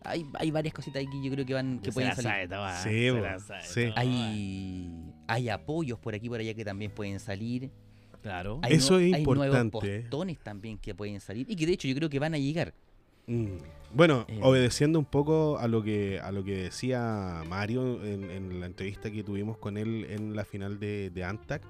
[0.03, 2.49] Hay, hay varias cositas aquí que yo creo que van que Se pueden la salir.
[2.49, 3.93] sabe Sí, se bo, la sabe sí.
[3.97, 7.71] Hay hay apoyos por aquí y por allá que también pueden salir.
[8.23, 8.61] Claro.
[8.63, 10.01] Hay Eso nue- es Hay nuevos importante.
[10.03, 12.75] postones también que pueden salir y que de hecho yo creo que van a llegar.
[13.27, 13.47] Mm.
[13.95, 18.61] Bueno, Eh, obedeciendo un poco a lo que a lo que decía Mario en, en
[18.61, 21.63] la entrevista que tuvimos con él en la final de, de Antac,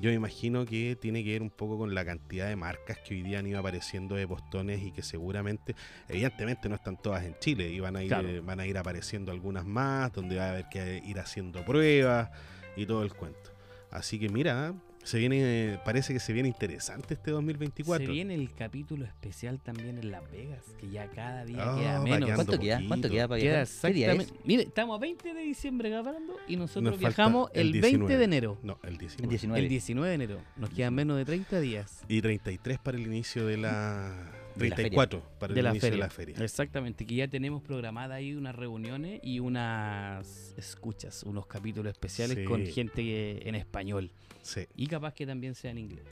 [0.00, 3.14] yo me imagino que tiene que ver un poco con la cantidad de marcas que
[3.14, 5.74] hoy día han ido apareciendo de postones y que seguramente,
[6.08, 8.42] evidentemente no están todas en Chile y van a ir, Claro.
[8.42, 12.30] van a ir apareciendo algunas más, donde va a haber que ir haciendo pruebas
[12.76, 13.50] y todo el cuento.
[13.90, 14.74] Así que mira,
[15.06, 18.06] se viene, parece que se viene interesante este 2024.
[18.06, 22.00] Se viene el capítulo especial también en Las Vegas, que ya cada día Ah, queda
[22.02, 22.30] menos.
[22.32, 22.82] ¿Cuánto queda?
[22.88, 23.90] ¿Cuánto queda para Queda viajar?
[23.90, 24.14] ¿Qué día es?
[24.20, 24.46] exactamente.
[24.46, 28.18] Mire, estamos a 20 de diciembre grabando y nosotros Nos viajamos el el 20 19.
[28.18, 28.58] de enero.
[28.62, 29.22] No, el 19.
[29.24, 29.62] El 19.
[29.62, 30.40] El 19 de enero.
[30.56, 34.32] Nos quedan menos de 30 días Y 33 para el inicio de la...
[34.56, 35.96] De la 34 para el de la inicio feria.
[35.96, 36.36] de la feria.
[36.42, 42.44] Exactamente, que ya tenemos programada ahí unas reuniones y unas escuchas, unos capítulos especiales Sí.
[42.44, 44.10] con gente que- en español.
[44.46, 44.66] Sí.
[44.76, 46.04] Y capaz que también sea en inglés.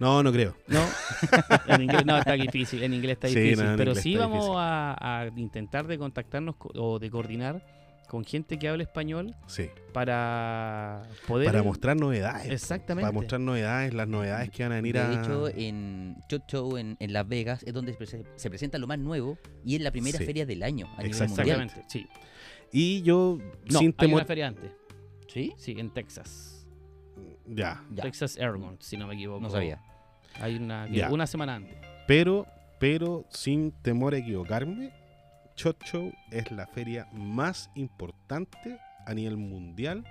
[0.00, 0.56] No, no creo.
[0.68, 0.80] No,
[1.74, 3.64] en inglés no, está difícil, en inglés está Sí, difícil.
[3.64, 7.64] no, pero sí vamos a, a intentar de contactarnos co- o de coordinar
[8.08, 9.68] con gente que hable español Sí.
[9.92, 11.46] para poder...
[11.46, 12.50] Para mostrar novedades.
[12.50, 13.02] Exactamente.
[13.02, 15.12] Para mostrar novedades, las novedades que van a venir De a...
[15.12, 18.86] hecho, en Shot Show en, en Las Vegas es donde se prese- se presenta lo
[18.86, 20.24] más nuevo y es la primera Sí.
[20.24, 21.60] feria del año a nivel mundial.
[21.60, 22.06] Exactamente, sí.
[22.72, 23.38] Y yo,
[23.70, 24.16] No, sin hay temor...
[24.20, 24.70] una feria antes.
[25.26, 25.52] ¿Sí?
[25.58, 26.57] Sí, en Texas.
[27.48, 27.82] Ya.
[27.90, 28.02] Ya.
[28.02, 29.40] Texas Airborne, si no me equivoco.
[29.40, 29.80] No sabía.
[30.40, 31.76] Hay una, una semana antes.
[32.06, 32.46] Pero,
[32.78, 34.92] pero sin temor a equivocarme,
[35.56, 40.04] Shot Show es la feria más importante a nivel mundial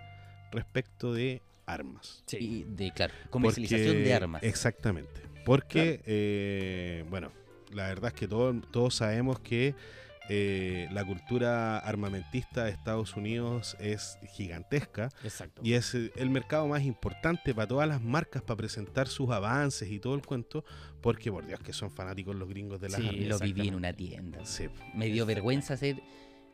[0.52, 2.24] respecto de armas.
[2.26, 2.38] Sí.
[2.38, 4.44] Y de, claro, comercialización Porque- de armas.
[4.44, 5.22] Exactamente.
[5.46, 7.32] Porque, eh, bueno,
[7.72, 9.76] la verdad es que todo- todos sabemos que
[10.30, 15.62] eh, la cultura armamentista de Estados Unidos es gigantesca Exacto.
[15.64, 19.90] y es eh, el mercado más importante para todas las marcas para presentar sus avances
[19.92, 20.64] y todo el cuento,
[21.02, 23.28] porque por Dios que son fanáticos los gringos de las Sí, armas.
[23.28, 24.40] lo viví en una tienda.
[24.46, 24.68] Sí.
[24.94, 26.02] Me dio vergüenza ser,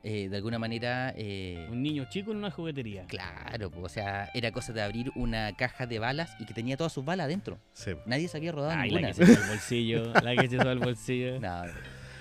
[0.03, 3.05] eh, de alguna manera, eh, Un niño chico en una juguetería.
[3.07, 6.77] claro, po, o sea, era cosa de abrir una caja de balas y que tenía
[6.77, 7.57] todas sus balas adentro.
[7.73, 7.91] sí.
[8.05, 9.13] Nadie se había rodado Ay, la ninguna.
[9.13, 10.13] que se al bolsillo.
[10.21, 11.39] La que se al bolsillo.
[11.39, 11.63] No,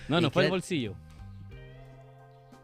[0.08, 0.94] No, no fue claro- bolsillo.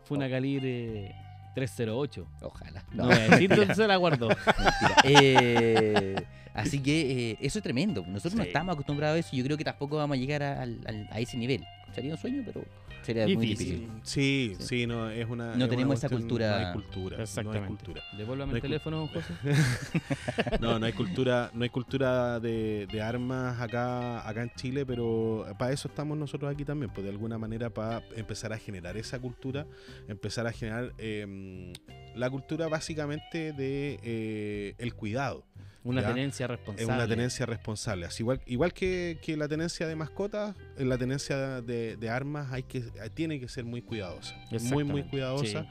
[0.09, 1.14] Fue una calibre
[1.55, 2.27] 308.
[2.42, 2.83] ojalá.
[2.92, 4.29] No, voy a decir dónde se la guardó.
[5.05, 5.05] Mentira.
[5.05, 6.16] Eh,
[6.55, 8.05] así que eh, eso es tremendo.
[8.07, 10.62] Nosotros no estamos acostumbrados a eso y yo creo que tampoco vamos a llegar a,
[10.62, 11.62] a ese nivel.
[11.94, 12.64] Sería un sueño, pero
[13.02, 13.88] sería muy Difícil.
[14.02, 14.66] Sí, Sí.
[14.66, 15.54] sí, no, es una.
[15.56, 16.50] No es tenemos una esa cultura.
[16.61, 17.16] No hay cultura.
[17.16, 17.66] No hay Exactamente.
[17.68, 18.02] cultura.
[18.16, 19.34] Devuélvame No el hay teléfono, José.
[20.61, 25.46] No, no hay cultura, no hay cultura de, de armas acá, acá en Chile, pero
[25.58, 29.18] para eso estamos nosotros aquí también, pues de alguna manera para empezar a generar esa
[29.18, 29.66] cultura,
[30.08, 31.72] empezar a generar eh,
[32.14, 35.44] la cultura básicamente de eh, el cuidado.
[35.88, 36.09] Una Ya.
[36.09, 36.92] tenencia Es responsable.
[36.94, 38.07] una tenencia responsable.
[38.07, 42.53] Así igual, igual que, que la tenencia de mascotas, en la tenencia de, de armas
[42.53, 42.81] hay que,
[43.14, 44.35] tiene que ser muy cuidadosa.
[44.70, 45.62] Muy, muy cuidadosa.
[45.62, 45.68] Sí.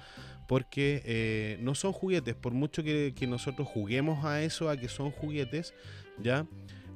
[0.48, 4.88] porque eh, no son juguetes, por mucho que, que nosotros juguemos a eso, a que
[4.88, 5.74] son juguetes,
[6.20, 6.46] ¿ya?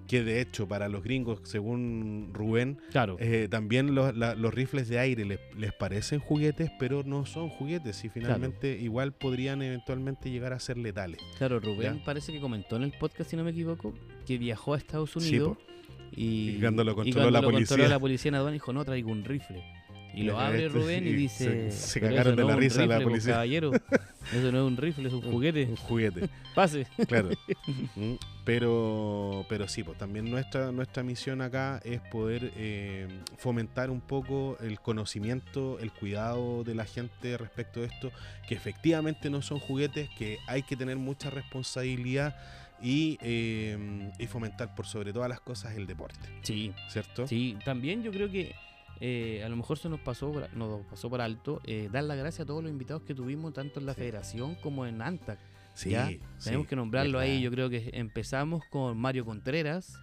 [0.08, 3.16] Que de hecho para los gringos, según Rubén, Claro.
[3.20, 7.48] eh, también los, la- los rifles de aire les, les parecen juguetes, pero no son
[7.50, 11.20] juguetes y finalmente igual podrían eventualmente llegar a ser letales.
[11.38, 12.04] Claro, Rubén Ya.
[12.04, 13.94] parece que comentó en el podcast, si no me equivoco,
[14.26, 15.58] que viajó a Estados Unidos
[16.14, 17.88] y, Y cuando lo y controló cuando la lo controló policía.
[17.90, 19.64] la policía en aduana dijo, no, traigo un rifle.
[20.14, 22.76] Y lo abre este Rubén y dice, se- se "Pero cagaron de no la risa
[22.80, 23.34] la rifle, pues, policía".
[23.34, 23.72] caballero,
[24.34, 25.66] eso no es un rifle, es un juguete.
[25.66, 26.88] Un juguete, Pase.
[27.08, 27.30] claro.
[27.96, 34.02] Mm, pero, pero sí, pues también nuestra, nuestra misión acá es poder eh, fomentar un
[34.02, 38.12] poco el conocimiento, el cuidado de la gente respecto de esto,
[38.48, 42.36] que efectivamente no son juguetes, que hay que tener mucha responsabilidad
[42.82, 47.28] y, eh, y fomentar por sobre todas las cosas el deporte, Sí, ¿cierto?
[47.28, 47.58] sí.
[47.64, 48.54] También yo creo que
[49.02, 52.18] eh, a lo mejor se nos pasó, por- nos pasó por alto eh, dar las
[52.18, 54.02] gracias a todos los invitados que tuvimos, tanto en la Sí.
[54.02, 55.40] federación como en ANTAC.
[55.74, 56.08] Sí, ¿ya?
[56.08, 56.20] sí.
[56.44, 57.42] Tenemos que nombrarlo ahí.
[57.42, 59.98] Yo creo que empezamos con Mario Contreras,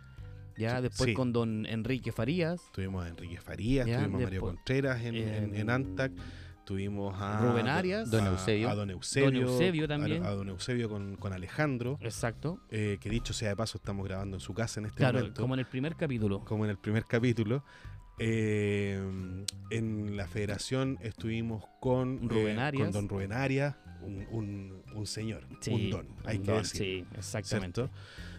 [0.57, 1.15] ya después sí.
[1.15, 5.55] con don Enrique Farías, Tuvimos a Enrique Farías, Ya, tuvimos a Mario Contreras en, en,
[5.55, 6.11] en Antac,
[6.65, 8.69] tuvimos a Rubén Arias, Don a- Eusebio.
[8.69, 10.25] a Don Eusebio, Don Eusebio a- también.
[10.25, 12.61] a, Don Eusebio con, con Alejandro, Exacto.
[12.71, 15.41] eh, que dicho sea de paso estamos grabando en su casa en este Claro, momento,
[15.43, 16.45] como en el primer capítulo.
[16.45, 17.63] como en el primer capítulo.
[18.19, 19.01] Eh,
[19.71, 22.85] en la federación estuvimos con Rubén eh, Arias.
[22.85, 26.63] con Don Rubén Arias, un, un- un señor, Sí, un don, hay un que don,
[26.63, 26.79] decir.
[26.81, 27.81] Sí, exactamente.
[27.83, 27.95] ¿cierto?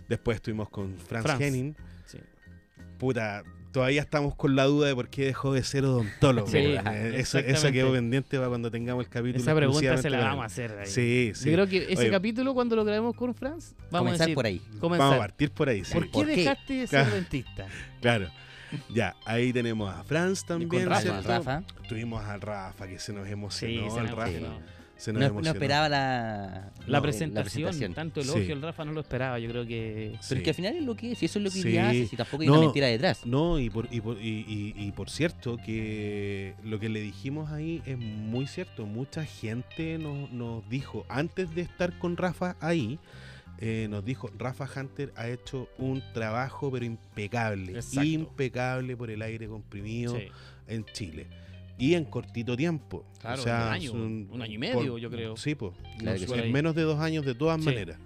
[0.09, 1.41] Después estuvimos con Franz, Franz.
[1.41, 1.75] Henning.
[2.05, 2.17] Sí.
[2.97, 6.47] Puta, todavía estamos con la duda de por qué dejó de ser odontólogo.
[6.47, 6.87] Sí, weón.
[6.87, 9.41] Eh, eso, quedó pendiente para cuando tengamos el capítulo.
[9.41, 10.87] Esa pregunta se la vamos a hacer ahí.
[10.87, 11.45] Sí, sí.
[11.49, 14.45] Yo creo que ese Oye, capítulo, cuando lo grabemos con Franz, vamos a decir, por
[14.47, 14.59] ahí.
[14.79, 15.05] comenzar.
[15.07, 15.93] Vamos a partir por ahí, sí.
[15.93, 16.35] ¿Por qué ¿Por qué?
[16.35, 17.15] dejaste de ser Claro.
[17.15, 17.67] dentista?
[18.01, 18.29] Claro.
[18.93, 20.87] Ya, ahí tenemos a Franz también.
[20.87, 21.27] Rafa, ¿cierto?
[21.27, 21.63] Rafa.
[21.87, 23.91] Tuvimos al Rafa que se nos Sí, emocionó.
[23.91, 24.59] se el Rafa emocionó.
[24.97, 25.53] se nos No, no emocionó.
[25.57, 28.51] esperaba la, La, no, presentación, tanto elogio, Sí.
[28.51, 30.09] el Rafa no lo esperaba, yo creo que...
[30.11, 30.35] Pero Sí.
[30.35, 31.69] es que al final es lo que es, y eso es lo que Sí.
[31.69, 32.53] ella hace, si tampoco hay No.
[32.55, 33.25] una mentira detrás.
[33.25, 37.49] No, y por, y, por, y, y- y por cierto, que lo que le dijimos
[37.51, 38.85] ahí es muy cierto.
[38.85, 42.99] Mucha gente nos, nos dijo, antes de estar con Rafa ahí,
[43.61, 48.03] eh, nos dijo, Rafa Hunter ha hecho un trabajo pero impecable, Exacto.
[48.03, 50.27] impecable por el aire comprimido Sí.
[50.67, 51.27] en Chile.
[51.77, 53.05] Y en cortito tiempo.
[53.19, 55.37] Claro, o sea, un año, son- un año y medio, yo creo.
[55.37, 55.73] Sí, pues.
[55.97, 56.33] Claro que sí.
[56.33, 57.65] en menos de dos años de todas Sí.
[57.65, 57.97] maneras.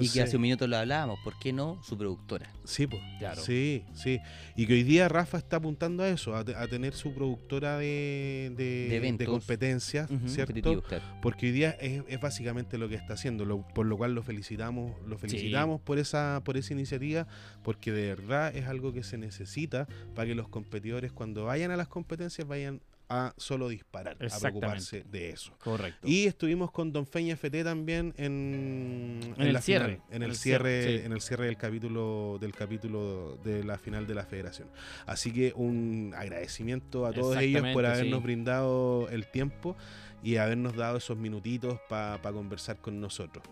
[0.00, 2.50] Y que hace un minuto lo hablábamos, ¿por qué no su productora?
[2.64, 3.02] Sí, pues.
[3.18, 3.40] Claro.
[3.42, 4.20] Sí, sí.
[4.56, 8.52] Y que hoy día Rafa está apuntando a eso, a, a tener su productora de,
[8.56, 9.28] de, De de eventos.
[9.28, 10.82] competencias, Ujú, ¿cierto?
[10.82, 11.04] Claro.
[11.22, 14.22] Porque hoy día es, es básicamente lo que está haciendo, lo- por lo cual lo
[14.22, 17.26] felicitamos, lo felicitamos por esa, por esa iniciativa,
[17.62, 21.76] porque de verdad es algo que se necesita para que los competidores cuando vayan a
[21.76, 25.52] las competencias vayan a solo disparar, a preocuparse de eso.
[25.58, 26.06] Correcto.
[26.06, 29.94] Y estuvimos con Don Feña FT también en, En el la cierre.
[29.96, 31.06] final, en el, El cierre, cierre, sí.
[31.06, 34.68] en el cierre del capítulo del capítulo de la final de la Federación.
[35.06, 38.24] Así que un agradecimiento a todos ellos por habernos sí.
[38.24, 39.76] brindado el tiempo
[40.22, 43.44] y habernos dado esos minutitos para conversar con nosotros.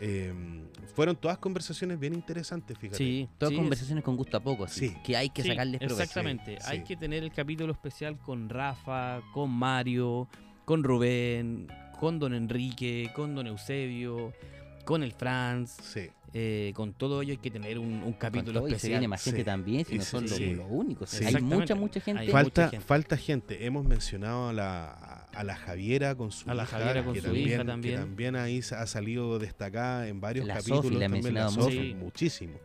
[0.00, 0.32] Eh,
[0.94, 2.98] fueron todas conversaciones bien interesantes, fíjate.
[2.98, 4.96] sí, Todas sí, conversaciones con gusto a poco, así, Sí.
[5.04, 6.02] que hay que Sí, sacarles provecho.
[6.02, 6.58] Exactamente.
[6.60, 6.84] Sí, Hay sí.
[6.84, 10.28] que tener el capítulo especial con Rafa, con Mario,
[10.64, 14.32] con Rubén, con Don Enrique, con Don Eusebio,
[14.84, 16.08] con el Franz, Sí.
[16.34, 18.90] eh, con todo ello hay que tener un, capítulo y se especial.
[19.00, 19.44] viene más gente Sí.
[19.44, 20.54] también, si Y no sí, son los sí.
[20.54, 21.10] los únicos.
[21.10, 21.24] Sí.
[21.24, 22.20] Hay mucha, mucha gente.
[22.22, 22.86] Hay Falta, mucha gente.
[22.86, 23.66] falta gente.
[23.66, 27.20] Hemos mencionado a la, a la Javiera con su A la hija, Javiera con que
[27.20, 28.36] su también, hija que también.
[28.36, 30.92] ahí ha salido destacada en varios La capítulos.
[30.92, 31.80] La también la mucho.
[31.96, 32.58] muchísimo.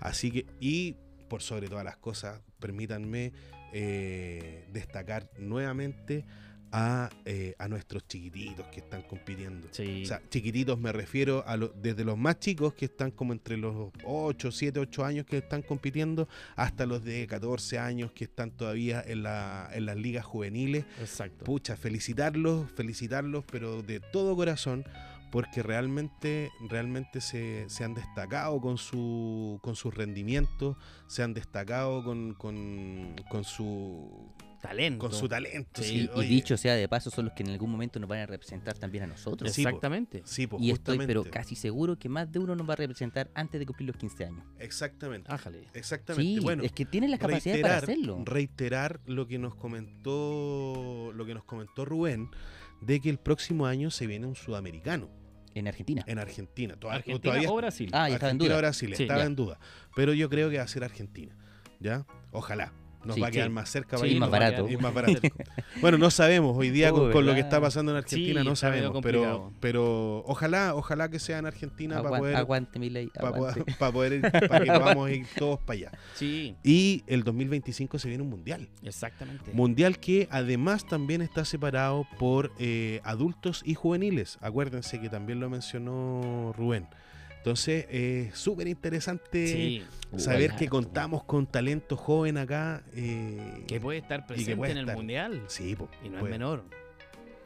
[0.00, 0.96] Así que, y
[1.28, 3.32] por sobre todas las cosas, permítanme
[3.72, 6.24] eh, destacar nuevamente
[6.72, 9.68] a, eh, a nuestros chiquititos que están compitiendo.
[9.70, 10.02] Sí.
[10.04, 13.56] O sea, chiquititos me refiero a los desde los más chicos que están como entre
[13.56, 18.50] los 8, 7, 8 años que están compitiendo hasta los de 14 años que están
[18.50, 20.84] todavía en, la, en las ligas juveniles.
[21.00, 21.44] Exacto.
[21.44, 24.84] Pucha, felicitarlos, felicitarlos, pero de todo corazón
[25.30, 30.76] porque realmente, realmente se, se han destacado con su, con sus rendimientos,
[31.08, 34.32] se han destacado con, con, con su
[34.68, 34.98] Talento.
[34.98, 35.82] con su talento.
[35.82, 38.08] Sí, sí, Y, oye, dicho sea de paso, son los que en algún momento nos
[38.08, 39.52] van a representar también a nosotros.
[39.52, 39.68] Sí, po.
[39.68, 40.22] Exactamente.
[40.24, 43.30] sí, pues, y estoy pero casi seguro que más de uno nos va a representar
[43.34, 44.44] antes de cumplir los 15 años.
[44.58, 45.30] Exactamente.
[45.32, 45.68] Ájale.
[45.74, 46.22] Exactamente.
[46.28, 48.22] Sí, bueno, es que tienen la capacidad para hacerlo.
[48.24, 52.28] reiterar lo que nos comentó lo que nos comentó Rubén
[52.80, 55.08] de que el próximo año se viene un sudamericano
[55.54, 56.04] En Argentina.
[56.06, 56.76] en Argentina.
[56.76, 57.90] Toda- Argentina todavía o Brasil.
[57.92, 58.58] Ah, ya estaba en duda.
[58.58, 59.26] Brasil Sí, estaba ya.
[59.26, 59.58] en duda,
[59.94, 61.34] pero yo creo que va a ser Argentina,
[61.80, 62.04] ¿ya?
[62.32, 62.72] Ojalá.
[63.06, 63.52] Nos Sí, va a quedar sí.
[63.54, 64.68] más cerca Sí, y más nos va a barato.
[64.68, 65.20] Es más barato.
[65.80, 68.56] Bueno, no sabemos hoy día Oh, con, con lo que está pasando en Argentina, no
[68.56, 73.08] sabemos, pero, pero ojalá, ojalá que sea en Argentina para poder, Aguante, mi ley.
[73.14, 75.92] para poder, para poder ir- para que podamos ir todos para allá.
[76.14, 78.68] Sí, Y el 2025 se viene un mundial.
[78.82, 79.52] exactamente.
[79.52, 84.38] Mundial que además también está separado por eh, adultos y juveniles.
[84.40, 86.88] Acuérdense que también lo mencionó Rubén.
[87.46, 89.84] Entonces, es súper interesante Sí,
[90.16, 90.70] saber Uy, que harto.
[90.70, 92.82] contamos con talento joven acá.
[92.92, 94.96] eh, que puede estar presente puede en el estar.
[94.96, 95.42] mundial.
[95.46, 96.64] Sí, po, Y no es menor.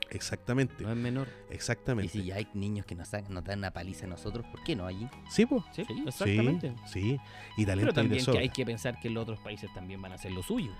[0.08, 1.28] Exactamente, No es menor.
[1.50, 2.10] Y exactamente.
[2.12, 3.26] si ya hay niños que nos, dan
[3.58, 5.06] una paliza a nosotros, ¿por qué no allí?
[5.28, 5.62] Sí, pues.
[5.72, 6.72] Sí, Sí, exactamente.
[6.86, 7.20] Sí, sí.
[7.58, 8.40] Y talento Pero también que sobra.
[8.40, 10.70] hay que pensar que los otros países también van a hacer lo suyo.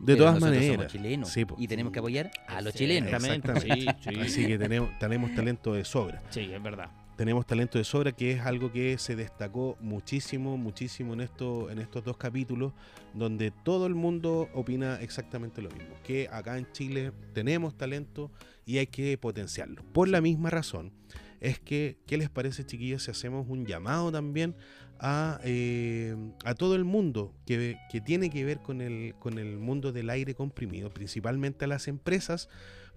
[0.00, 0.66] De Pero todas maneras.
[0.66, 3.10] somos chilenos Sí, y tenemos que apoyar a los Sí, chilenos.
[3.10, 3.60] Exactamente.
[3.62, 4.20] Sí, sí.
[4.20, 6.22] Así que tenemos, tenemos talento de sobra.
[6.28, 6.90] Sí, es verdad.
[7.16, 12.04] Tenemos talento de sobra, que es algo que se destacó muchísimo, muchísimo en, en estos
[12.04, 12.72] dos capítulos,
[13.14, 18.30] donde todo el mundo opina exactamente lo mismo, que acá en Chile tenemos talento
[18.64, 19.82] y hay que potenciarlo.
[19.92, 20.92] Por la misma razón,
[21.40, 24.54] es que, ¿qué les parece chiquillos si hacemos un llamado también
[24.98, 29.58] a, eh, a todo el mundo que, que tiene que ver con el, con el
[29.58, 32.48] mundo del aire comprimido, principalmente a las empresas,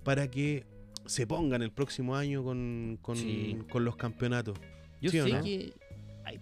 [0.03, 0.65] para que
[1.09, 3.57] se pongan el próximo año con, con, Sí.
[3.71, 4.57] con los campeonatos.
[5.01, 5.43] Yo ¿Sí o sé no?
[5.43, 5.73] que
[6.25, 6.39] hay,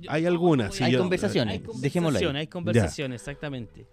[0.00, 2.24] yo- Hay algunas, sí, Hay yo- conversaciones, Hay dejémoslo ahí.
[2.24, 3.86] conversaciones, hay conversaciones, exactamente.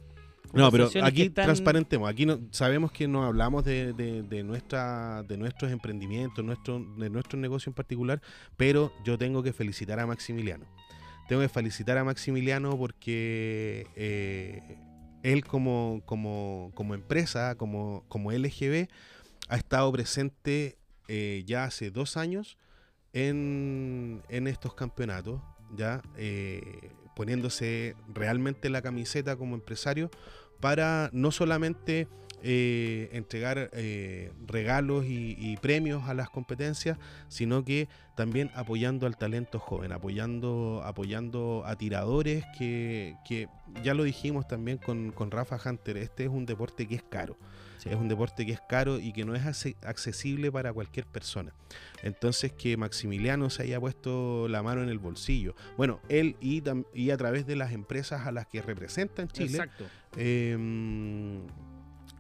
[0.54, 2.10] No, pero aquí están- transparentemos.
[2.10, 7.10] Aquí no, sabemos que no hablamos de, de- de nuestra, de nuestros emprendimientos, nuestro, de
[7.10, 8.22] nuestro negocio en particular,
[8.56, 10.66] pero yo tengo que felicitar a Maximiliano.
[11.28, 14.78] Tengo que felicitar a Maximiliano porque eh,
[15.24, 18.88] él como, como, como empresa, como, como LGB,
[19.48, 22.58] ha estado presente eh, ya hace dos años
[23.14, 25.42] en, en estos campeonatos,
[25.76, 30.12] ya eh, poniéndose realmente la camiseta como empresario
[30.60, 32.08] para no solamente
[32.44, 39.18] eh, entregar eh, regalos y, y premios a las competencias, sino que también apoyando al
[39.18, 43.48] talento joven, apoyando, apoyando a tiradores que, que
[43.84, 47.38] ya lo dijimos también con, con Rafa Hunter, este es un deporte que es caro.
[47.78, 47.90] Sí.
[47.90, 49.46] Es un deporte que es caro y que no es
[49.84, 51.54] accesible para cualquier persona.
[52.04, 55.56] Entonces que Maximiliano se haya puesto la mano en el bolsillo.
[55.78, 59.86] Bueno, él y, a través de las empresas a las que representa en Chile, Exacto.
[60.16, 60.58] eh,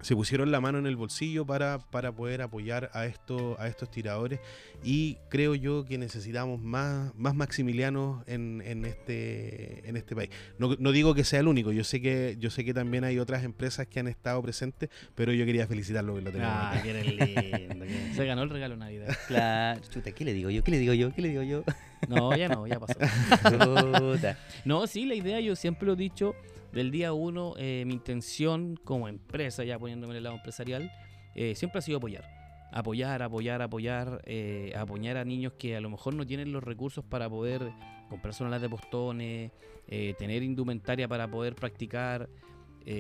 [0.01, 3.89] se pusieron la mano en el bolsillo para, para poder apoyar a, estos a estos
[3.89, 4.39] tiradores
[4.83, 10.29] y creo yo que necesitamos más, más maximilianos en, en este, en este país.
[10.59, 13.17] No, no digo que sea el único, yo sé que, yo sé que también hay
[13.19, 16.89] otras empresas que han estado presentes, pero yo quería felicitarlo que lo tenemos Ah, que
[16.91, 17.85] eres lindo.
[17.85, 19.15] que- Se ganó el regalo Navidad.
[19.27, 20.63] Claro, chuta, ¿qué le digo yo?
[20.63, 21.11] ¿Qué le digo yo?
[21.13, 21.63] ¿Qué le digo yo?
[22.07, 22.93] No, ya no, ya pasó.
[23.49, 24.37] Chuta.
[24.65, 26.35] No, sí, la idea, yo siempre lo he dicho,
[26.77, 30.91] del día uno, eh, mi intención como empresa, ya poniéndome en el lado empresarial,
[31.35, 32.23] eh, siempre ha sido apoyar.
[32.71, 37.03] Apoyar, apoyar, apoyar, eh, apoyar a niños que a lo mejor no tienen los recursos
[37.03, 37.61] para poder
[38.09, 39.51] comprarse una lata de postones,
[39.87, 42.29] eh, tener indumentaria para poder practicar,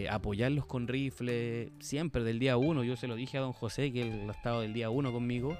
[0.09, 2.83] apoyarlos con rifles, siempre del día uno.
[2.83, 5.55] Yo se lo dije a don José, que él ha estado del día uno conmigo.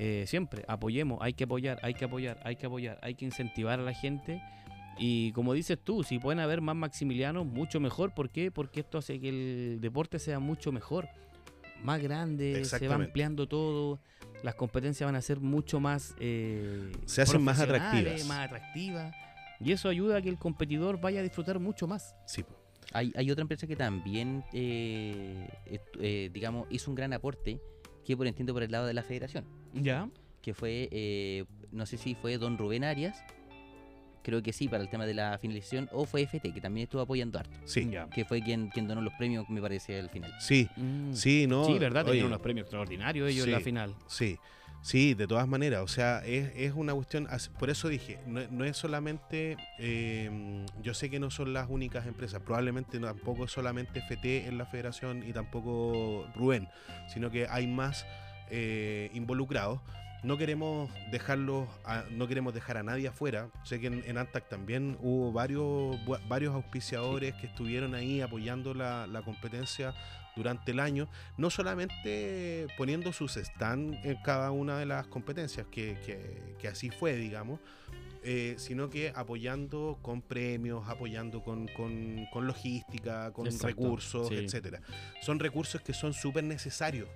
[0.00, 3.80] eh, siempre apoyemos, hay que apoyar, hay que apoyar, hay que apoyar, hay que incentivar
[3.80, 4.42] a la gente.
[5.02, 8.14] Y como dices tú, si pueden haber más Maximilianos, mucho mejor.
[8.14, 8.50] ¿Por qué?
[8.50, 11.08] Porque esto hace que el deporte sea mucho mejor,
[11.82, 13.98] más grande, se va ampliando todo,
[14.42, 16.14] las competencias van a ser mucho más...
[16.20, 18.26] eh, Se hacen más atractivas.
[18.26, 19.14] Más atractivas.
[19.58, 22.14] Y eso ayuda a que el competidor vaya a disfrutar mucho más.
[22.26, 22.44] Sí.
[22.92, 25.48] Hay, hay otra empresa que también, eh,
[25.98, 27.58] eh, digamos, hizo un gran aporte,
[28.04, 30.10] que por entiendo por el lado de la federación, ¿Ya?
[30.42, 33.22] que fue, eh, no sé si fue don Rubén Arias,
[34.22, 37.00] creo que sí, para el tema de la finalización, o fue FT, que también estuvo
[37.02, 38.08] apoyando harto, sí, Ya.
[38.10, 40.32] que fue quien, quien donó los premios, me parece, al final.
[40.38, 41.12] sí, Mm.
[41.14, 41.64] sí, no.
[41.64, 42.02] sí, ¿verdad?
[42.04, 43.94] oye, Tenían unos premios extraordinarios ellos en la final.
[44.06, 44.38] Sí,
[44.82, 45.82] sí, de todas maneras.
[45.82, 47.28] O sea, es, es una cuestión.
[47.58, 49.56] Por eso dije, no, no es solamente.
[49.78, 52.40] eh, yo sé que no son las únicas empresas.
[52.42, 56.68] Probablemente tampoco es solamente FT en la federación y tampoco Rubén,
[57.12, 58.06] sino que hay más
[58.50, 59.80] eh, involucrados.
[60.22, 63.50] No queremos dejarlos, a- no queremos dejar a nadie afuera.
[63.64, 65.96] Sé que en, en Antac también hubo varios,
[66.28, 69.94] varios auspiciadores que estuvieron ahí apoyando la, la competencia
[70.36, 75.98] durante el año, no solamente poniendo sus stand en cada una de las competencias, que,
[76.04, 77.58] que- que así fue, digamos,
[78.22, 84.34] eh, sino que apoyando con premios, apoyando con, con- con logística, con Exacto, recursos, sí.
[84.36, 84.80] etcétera.
[85.22, 87.08] Son recursos que son súper necesarios.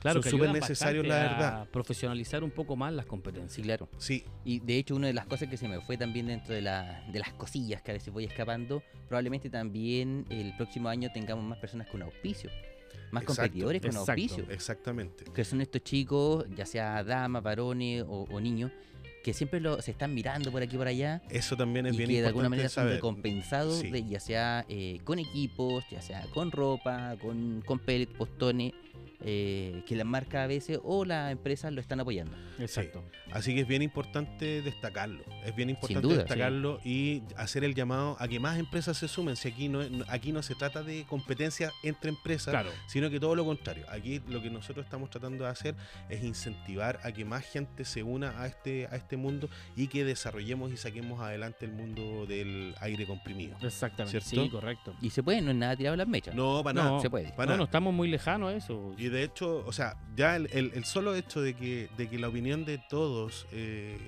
[0.00, 1.62] Claro, son que súper necesarios, la verdad.
[1.62, 3.52] a profesionalizar un poco más las competencias.
[3.52, 3.88] Sí, claro.
[3.98, 6.62] Sí, Y de hecho, una de las cosas que se me fue también dentro de,
[6.62, 11.44] la- de las cosillas que a veces voy escapando, probablemente también el próximo año tengamos
[11.44, 12.50] más personas con auspicio.
[13.10, 14.12] Más Exacto, competidores con exacto.
[14.12, 14.44] auspicio.
[14.50, 15.24] exactamente.
[15.34, 18.70] Que son estos chicos, ya sea damas, varones o, o niños,
[19.24, 21.22] que siempre lo, se están mirando por aquí y por allá.
[21.30, 22.94] Eso también es y bien que de alguna manera son saber.
[22.96, 23.90] recompensados, Sí.
[23.90, 28.74] de- ya sea eh, con equipos, ya sea con ropa, con, con pellet, postones,
[29.20, 32.36] eh, que las marcas a veces o las empresas lo están apoyando.
[32.58, 33.02] Exacto.
[33.32, 35.22] Así que es bien importante destacarlo.
[35.44, 36.20] Es bien importante duda, sí.
[36.22, 39.36] destacarlo y hacer el llamado a que más empresas se sumen.
[39.36, 42.70] Si aquí no, no- aquí no se trata de competencia entre empresas, Claro.
[42.86, 43.84] sino que todo lo contrario.
[43.90, 45.74] Aquí lo que nosotros estamos tratando de hacer
[46.08, 50.04] es incentivar a que más gente se una a este, a este mundo y que
[50.04, 53.56] desarrollemos y saquemos adelante el mundo del aire comprimido.
[53.62, 54.20] Exactamente.
[54.20, 54.44] ¿Cierto?
[54.44, 54.94] Sí, correcto.
[55.02, 56.34] Y se puede, no es nada tirado a las mechas.
[56.34, 57.00] No, para No, nada.
[57.00, 57.28] se puede.
[57.30, 57.56] para no, nada.
[57.58, 58.87] no estamos muy lejanos a eso.
[58.96, 62.18] Y de hecho, o sea, ya el, el- el solo hecho de que, de que
[62.18, 63.98] la opinión de todos, eh,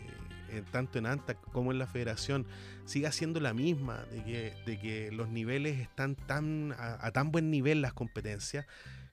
[0.50, 2.46] eh, tanto en ANTAC como en la federación,
[2.84, 7.30] siga siendo la misma, de que, de que los niveles están tan a, a tan
[7.30, 8.66] buen nivel las competencias,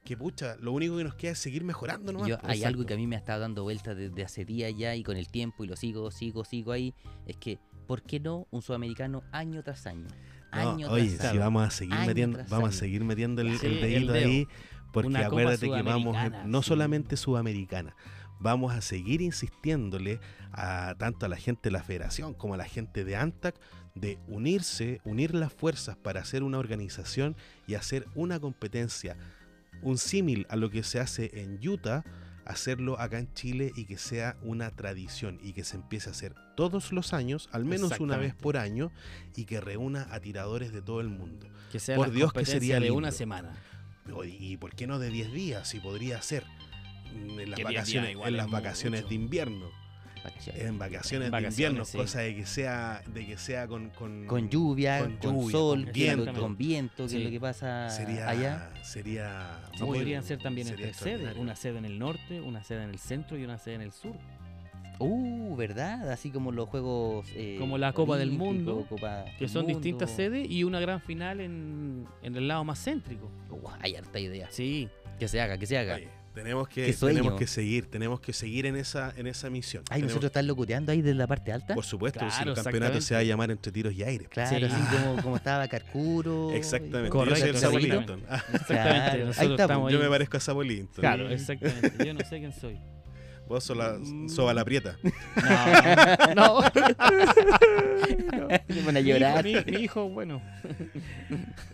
[0.04, 2.30] que pucha, lo único que nos queda es seguir mejorando nomás.
[2.30, 2.54] Yo, pues.
[2.54, 5.04] hay algo que a mí me ha estado dando vueltas desde hace días ya y
[5.04, 6.94] con el tiempo y lo sigo, sigo, sigo ahí.
[7.26, 10.08] Es que, ¿por qué no un sudamericano año tras año?
[10.54, 11.40] No, Año oye, tras si año.
[11.42, 12.72] vamos a seguir metiendo, vamos a año.
[12.72, 14.28] seguir metiendo el, Sí, el el dedito dedo.
[14.30, 14.48] ahí,
[14.92, 16.70] porque Una acuérdate que vamos sudamericana, no sí.
[16.70, 17.96] solamente sudamericana,
[18.40, 20.20] vamos a seguir insistiéndole
[20.52, 23.56] a tanto a la gente de la federación como a la gente de ANTAC
[23.96, 27.36] de unirse, unir las fuerzas para hacer una organización
[27.66, 29.18] y hacer una competencia,
[29.82, 32.04] un símil a lo que se hace en Utah,
[32.46, 36.34] hacerlo acá en Chile y que sea una tradición y que se empiece a hacer
[36.56, 38.92] todos los años, al menos una vez por año,
[39.36, 41.48] y que reúna a tiradores de todo el mundo.
[41.72, 43.54] Que sea Por Dios que sería de una semana.
[44.40, 45.68] ¿Y por qué no de 10 días?
[45.68, 46.44] Si podría ser
[47.14, 49.10] mm, en las Que 10 días vacaciones, igual en las es vacaciones mucho.
[49.10, 49.72] de invierno.
[50.24, 50.62] Vacaciones.
[50.64, 51.98] En vacaciones, En de invierno, sí.
[51.98, 55.84] cosa de que sea, de que sea con, con, Con lluvia, con con, lluvia, sol,
[55.86, 56.42] con que es lo- viento.
[56.42, 57.18] con viento, que Sí.
[57.20, 58.70] es lo que pasa sería, allá.
[58.84, 61.38] sería O muy- podrían ser también sería entre sedes.
[61.38, 63.92] Una sede en el norte, una sede en el centro y una sede en el
[63.94, 64.16] sur.
[65.00, 66.10] Uh, ¿verdad?
[66.12, 67.28] Así como los juegos.
[67.36, 69.80] eh, Como la Copa del Mundo, Copa Que del son Mundo.
[69.80, 73.30] distintas sedes y una gran final en, en el lado más céntrico.
[73.52, 74.48] Uh, hay harta idea.
[74.52, 74.90] Sí.
[75.20, 75.96] Que se haga, que se haga.
[75.96, 79.84] Oye, tenemos que tenemos que seguir, tenemos que seguir en esa en esa misión.
[79.90, 81.74] Ay, Tenemos- nosotros están locuteando ahí desde la parte alta.
[81.74, 83.02] por supuesto, si Claro, el campeonato exactamente.
[83.02, 84.26] se va a llamar entre tiros y aire.
[84.26, 84.64] Claro, Sí.
[84.66, 86.52] así como, como estaba Carcuro.
[86.54, 87.10] Exactamente.
[87.10, 87.92] Correcto, yo soy el.
[88.30, 88.66] Ah, Exactamente.
[88.68, 90.04] Claro, ahí está, estamos yo ahí.
[90.04, 91.02] me parezco a Sabo Linton.
[91.02, 92.06] Claro, exactamente.
[92.06, 92.78] Yo no sé quién soy.
[93.48, 94.30] Vos sos la, Mm.
[94.30, 94.98] soba la prieta.
[96.36, 98.48] No, no.
[98.70, 99.44] Se van a Mi llorar.
[99.44, 100.42] Mi, mi hijo, bueno.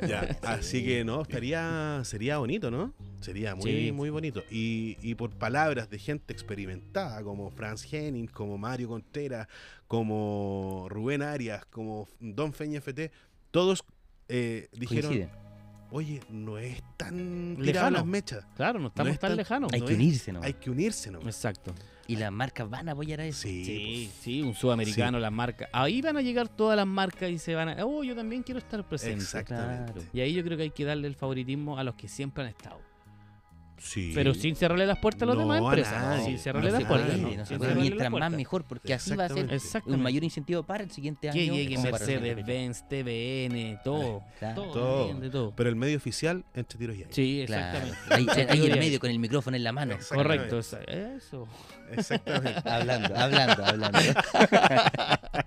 [0.07, 2.93] Ya, así que no, estaría, sería bonito, ¿no?
[3.19, 3.91] Sería muy, Sí.
[3.91, 4.43] muy bonito.
[4.51, 9.47] Y, y por palabras de gente experimentada, como Franz Henning, como Mario Contreras,
[9.87, 13.11] como Rubén Arias, como Don Feña FT,
[13.51, 13.83] todos
[14.29, 15.42] eh, dijeron, Coinciden.
[15.93, 17.97] Oye, no es tan Lejano.
[17.97, 18.45] las mechas.
[18.55, 19.71] Claro, no estamos es tan tan- lejanos.
[19.73, 20.41] Hay no que es- unirse, ¿no?
[20.43, 21.19] Hay que unirse, ¿no?
[21.21, 21.73] Exacto.
[22.07, 23.43] Y las marcas van a apoyar a eso.
[23.43, 25.69] Sí, Sí, pues, sí, un sudamericano, las marcas.
[25.71, 27.85] Ahí van a llegar todas las marcas y se van a.
[27.85, 29.23] Oh, yo también quiero estar presente.
[29.23, 29.93] exactamente.
[29.93, 30.07] Claro.
[30.13, 32.49] Y ahí yo creo que hay que darle el favoritismo a los que siempre han
[32.49, 32.79] estado.
[33.77, 34.11] Sí.
[34.15, 36.01] Pero sin cerrarle las puertas a las No, demás empresas.
[36.01, 36.25] nadie.
[36.25, 37.09] sin cerrarle No las se puertas.
[37.09, 37.27] puede, ¿no?
[37.27, 37.59] no Sin se puede.
[37.59, 40.91] cerrarle las Mientras más mejor, porque así va a ser un mayor incentivo para el
[40.91, 41.35] siguiente año.
[41.35, 44.23] Que llegue Mercedes, Benz, TVN, todo.
[44.39, 44.61] Claro.
[44.63, 45.53] Todo, Todo.
[45.55, 47.13] Pero el medio oficial, entre tiros y aire.
[47.13, 47.77] Sí, Claro.
[47.79, 48.41] exactamente.
[48.41, 49.97] Ahí, ahí el medio con el micrófono en la mano.
[50.13, 51.47] Correcto, eso.
[51.91, 52.61] Exactamente.
[52.69, 53.99] Hablando, hablando, hablando.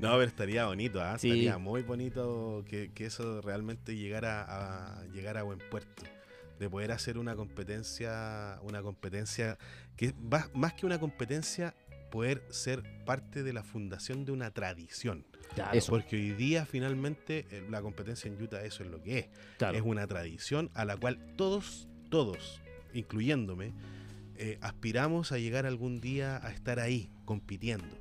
[0.00, 1.00] No, pero estaría bonito.
[1.18, 1.28] Sí.
[1.28, 6.04] estaría muy bonito que, que eso realmente llegara a, llegar a buen puerto.
[6.60, 9.58] De poder hacer una competencia, una competencia
[9.96, 11.74] que va, más que una competencia,
[12.10, 15.26] poder ser parte de la fundación de una tradición.
[15.54, 15.90] Claro, Eso.
[15.90, 19.28] Porque hoy día finalmente eh, la competencia en Utah eso es lo que es.
[19.58, 19.76] claro.
[19.76, 22.60] Es una tradición a la cual todos, todos,
[22.94, 23.72] incluyéndome,
[24.36, 27.96] eh, aspiramos a llegar algún día a estar ahí, compitiendo.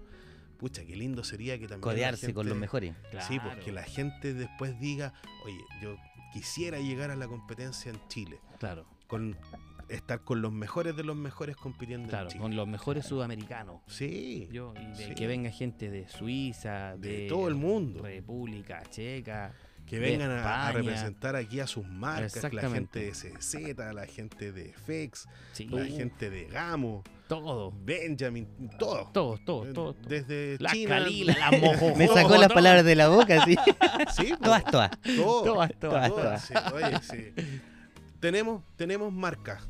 [0.57, 1.82] Pucha, qué lindo sería que también.
[1.82, 2.93] Codearse con los mejores.
[3.28, 3.64] Sí, pues Claro.
[3.64, 5.14] que la gente después diga,
[5.45, 5.95] oye, yo
[6.32, 9.38] quisiera llegar a la competencia en Chile, Claro, con
[9.89, 12.41] estar con los mejores de los mejores compitiendo claro, en Chile.
[12.41, 13.82] con los mejores sudamericanos.
[13.88, 15.15] Sí, Yo, y de Sí.
[15.15, 18.03] que venga gente de Suiza, de de, todo el mundo.
[18.03, 19.53] República Checa.
[19.89, 24.73] Que vengan a, representar aquí a sus marcas, la gente de CZ, la gente de
[24.73, 27.71] FEX, Sí, la gente de Gamo, todo.
[27.71, 29.09] Benjamin, todo.
[29.11, 29.73] Todos, todos, todos.
[29.73, 29.95] todos.
[30.07, 30.89] Desde Las China.
[30.99, 31.95] Calila, las Mojojojo.
[31.97, 32.55] Me sacó las todo.
[32.55, 33.55] palabras de la boca, sí.
[34.15, 34.91] Sí, po, Todas, todas.
[35.01, 37.33] todo, Todas, todas, todas, sí, oye, sí.
[38.19, 39.67] Tenemos, tenemos marcas.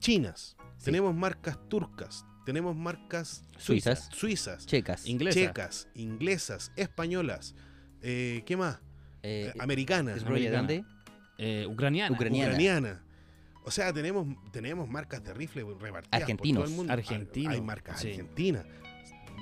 [0.00, 5.38] chinas, tenemos marcas turcas, tenemos marcas Suizas, suizas, checas, Inglesa.
[5.38, 7.54] checas, inglesas, españolas,
[8.02, 8.78] eh, ¿qué más?
[9.28, 10.14] Eh, Eh, ¿es de americana.
[10.58, 10.84] dónde?
[11.38, 12.14] Eh, ucraniana.
[12.14, 12.48] Ucraniana.
[12.52, 13.02] ucraniana.
[13.64, 16.60] O sea, tenemos, tenemos marcas de rifle repartidas Argentinos.
[16.60, 16.92] por todo el mundo.
[16.92, 18.10] Argentinos, Hay marcas sí.
[18.10, 18.64] argentinas.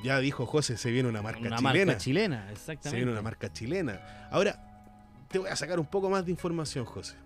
[0.03, 1.87] Ya dijo José, se viene una marca Una chilena.
[1.87, 2.97] marca chilena, se exactamente.
[2.97, 4.29] viene una marca chilena.
[4.31, 4.61] Ahora,
[5.29, 7.17] te voy a sacar un poco más de información, José.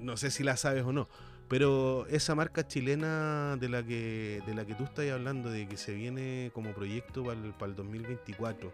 [0.00, 1.08] No sé si la sabes o no.
[1.48, 5.76] Pero esa marca chilena de la que de la que tú estás hablando, de que
[5.76, 8.72] se viene como proyecto para el, para el 2024,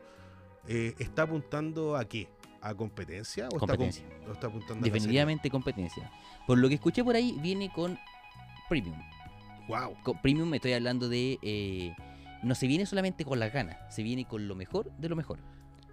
[0.68, 2.28] eh, ¿está apuntando a qué?
[2.68, 3.48] ¿A competencia?
[3.52, 4.04] ¿O, Competencia.
[4.04, 6.10] Está, com- o está apuntando Definitivamente competencia.
[6.46, 7.98] Por lo que escuché por ahí, viene con
[8.68, 8.96] premium.
[9.68, 9.94] ¡Wow!
[10.02, 11.38] Con premium me estoy hablando de...
[11.42, 11.94] eh,
[12.42, 15.38] no se viene solamente con las ganas, se viene con lo mejor de lo mejor.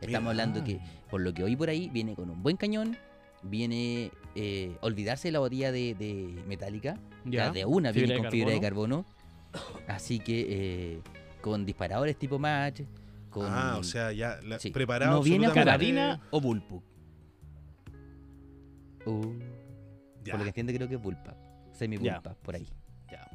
[0.02, 0.44] Estamos Mira.
[0.44, 2.98] hablando que, por lo que oí por ahí, viene con un buen cañón,
[3.44, 7.46] viene eh, olvidarse de la botella de, de metálica, Ya.
[7.46, 9.06] la de una Fibra viene de con fibra de carbono.
[9.88, 11.02] Así que eh,
[11.42, 12.82] con disparadores tipo match,
[13.34, 13.46] con...
[13.50, 14.70] Ah, o sea, ya la- sí.
[14.72, 15.12] preparado.
[15.18, 16.84] No viene a Carabina o bullpuck.
[19.06, 19.34] Uh,
[20.30, 21.36] por lo que entiendo creo que es bullpuck,
[21.74, 22.22] semi Ya.
[22.22, 22.68] por ahí.
[23.12, 23.28] Ya.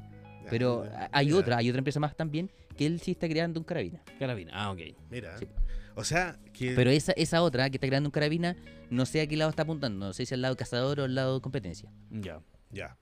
[0.44, 3.64] ya, Pero hay otra, hay otra empresa más también que él sí está creando un
[3.64, 4.00] carabina.
[4.18, 4.52] Carabina.
[4.54, 4.80] Ah, ok.
[5.10, 5.36] Mira.
[5.36, 5.46] Sí.
[5.94, 6.72] O sea, que.
[6.74, 8.56] Pero esa, esa otra que está creando un carabina,
[8.88, 11.14] no sé a qué lado está apuntando, no sé si al lado cazador o al
[11.14, 11.90] lado competencia.
[12.10, 12.40] Ya.
[12.70, 12.96] Ya.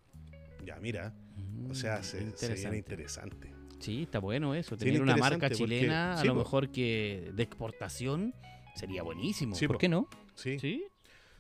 [0.65, 1.15] Ya, mira.
[1.71, 3.53] O sea, se, se viene interesante.
[3.79, 4.77] Sí, está bueno eso.
[4.77, 6.41] Sí, Tener una marca porque- chilena, a sí, lo po.
[6.41, 8.35] mejor que de exportación,
[8.75, 9.55] sería buenísimo.
[9.55, 9.81] Sí, ¿Por po.
[9.81, 10.09] qué no?
[10.35, 10.59] Sí.
[10.59, 10.85] ¿Sí?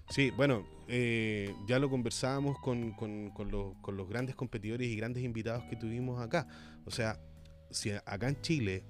[0.08, 4.96] Sí, bueno, eh, ya lo conversábamos con, con- con los, con los grandes competidores y
[4.96, 6.46] grandes invitados que tuvimos acá.
[6.84, 7.18] O sea,
[7.70, 8.84] si acá en Chile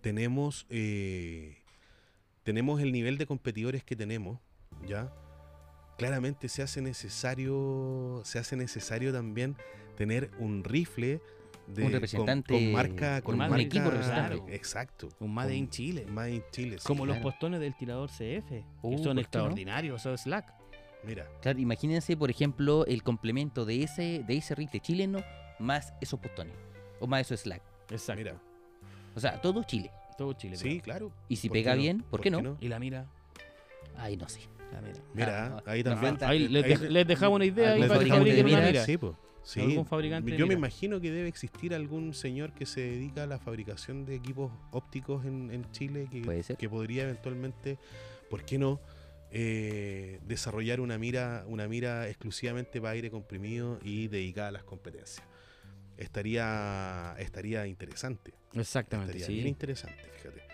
[0.00, 1.58] tenemos, eh,
[2.42, 4.38] tenemos el nivel de competidores que tenemos,
[4.86, 5.12] ¿ya?
[5.98, 9.56] Claramente se hace necesario, se hace necesario también
[9.96, 11.20] tener un rifle
[11.74, 14.36] de, Un representante, con, marca, con un marca, equipo representante.
[14.36, 15.08] Claro, Exacto.
[15.20, 16.06] Un Made in Chile.
[16.06, 16.78] Made in Chile.
[16.78, 18.18] sí, Como los postones del tirador CF,
[18.82, 19.20] Uh, que ¿por son no?
[19.20, 20.52] extraordinarios, esos Slack.
[21.04, 25.22] Mira, Claro, imagínense, por ejemplo, el complemento de ese, de ese rifle chileno
[25.58, 26.54] más esos postones.
[27.00, 27.62] O más esos slack.
[27.90, 28.18] Exacto.
[28.18, 28.34] mira.
[29.14, 29.90] O sea, todo Chile.
[30.18, 30.56] Todo Chile.
[30.56, 31.08] Sí, claro.
[31.08, 31.24] claro.
[31.28, 31.80] Y si ¿Por pega no?
[31.80, 32.58] bien, ¿por qué no?
[32.60, 33.06] Y la mira.
[33.96, 34.40] Ay, no sé.
[34.72, 35.00] La mira.
[35.14, 36.18] Mira, Ah, ahí también.
[36.20, 38.84] Ahí les, ahí- dej- les dejamos una idea ahí para que miras, mira.
[38.84, 39.16] Sí, po.
[39.42, 39.60] Sí.
[39.60, 43.38] Algún fabricante Yo me imagino que debe existir algún señor que se dedica a la
[43.38, 46.56] fabricación de equipos ópticos en, en Chile que, Puede ser.
[46.56, 47.78] que podría eventualmente,
[48.28, 48.80] ¿por qué no?
[49.32, 55.24] eh, desarrollar una mira, una mira exclusivamente para aire comprimido y dedicada a las competencias.
[55.96, 58.32] Estaría, estaría interesante.
[58.54, 60.49] Exactamente, Estaría bien interesante, fíjate.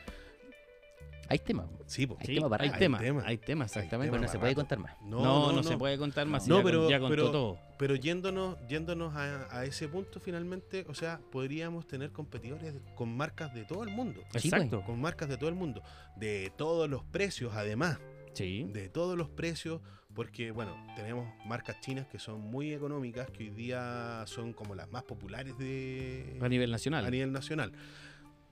[1.29, 1.67] Hay tema.
[1.87, 2.17] Sí, po.
[2.21, 2.79] Hay Sí, tema para hay rato.
[2.79, 3.23] tema, Hay tema.
[3.27, 4.07] hay tema, exactamente.
[4.07, 4.61] tema Pero no se puede rato.
[4.63, 4.97] contar más.
[5.03, 6.47] No, no, se puede contar más.
[6.49, 7.59] No, pero- ya contó pero- todo.
[7.79, 13.53] Pero yéndonos, yéndonos a, a ese punto finalmente, o sea, podríamos tener competidores con marcas
[13.55, 14.23] de todo el mundo.
[14.37, 14.83] Sí, Exacto.
[14.85, 15.83] Con marcas de todo el mundo.
[16.17, 17.99] De todos los precios, además.
[18.33, 18.65] Sí.
[18.73, 19.81] De todos los precios.
[20.15, 24.91] Porque, bueno, tenemos marcas chinas que son muy económicas, que hoy día son como las
[24.91, 27.05] más populares de, A nivel nacional.
[27.05, 27.73] a nivel nacional.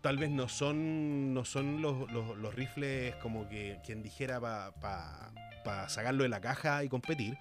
[0.05, 5.89] Tal vez no son, no son los, los- los rifles como que quien dijera para
[5.89, 7.37] sacarlo de la caja y competir.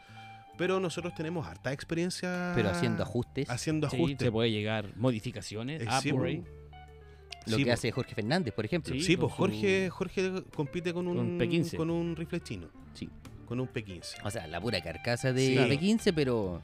[0.57, 3.49] Pero nosotros tenemos harta experiencia Pero haciendo ajustes.
[3.49, 4.19] haciendo Sí, ajustes.
[4.27, 6.43] se puede llegar modificaciones, Eh, sí, upgrade.
[7.47, 8.95] Lo Sí, que hace Jorge Fernández, por ejemplo.
[8.97, 9.17] Sí.
[9.17, 11.75] Pues Jorge, su- Jorge compite con un, con P15.
[11.75, 13.09] con un rifle chino, Sí.
[13.45, 14.15] con un P15.
[14.23, 15.57] O sea, la pura carcasa de Sí.
[15.57, 16.61] P15, pero.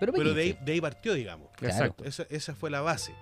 [0.00, 0.64] Pero, Pero de ahí, P15.
[0.64, 1.50] de ahí partió, digamos.
[1.56, 1.74] Claro.
[1.74, 2.04] Exacto.
[2.04, 3.12] Esa, esa fue la base.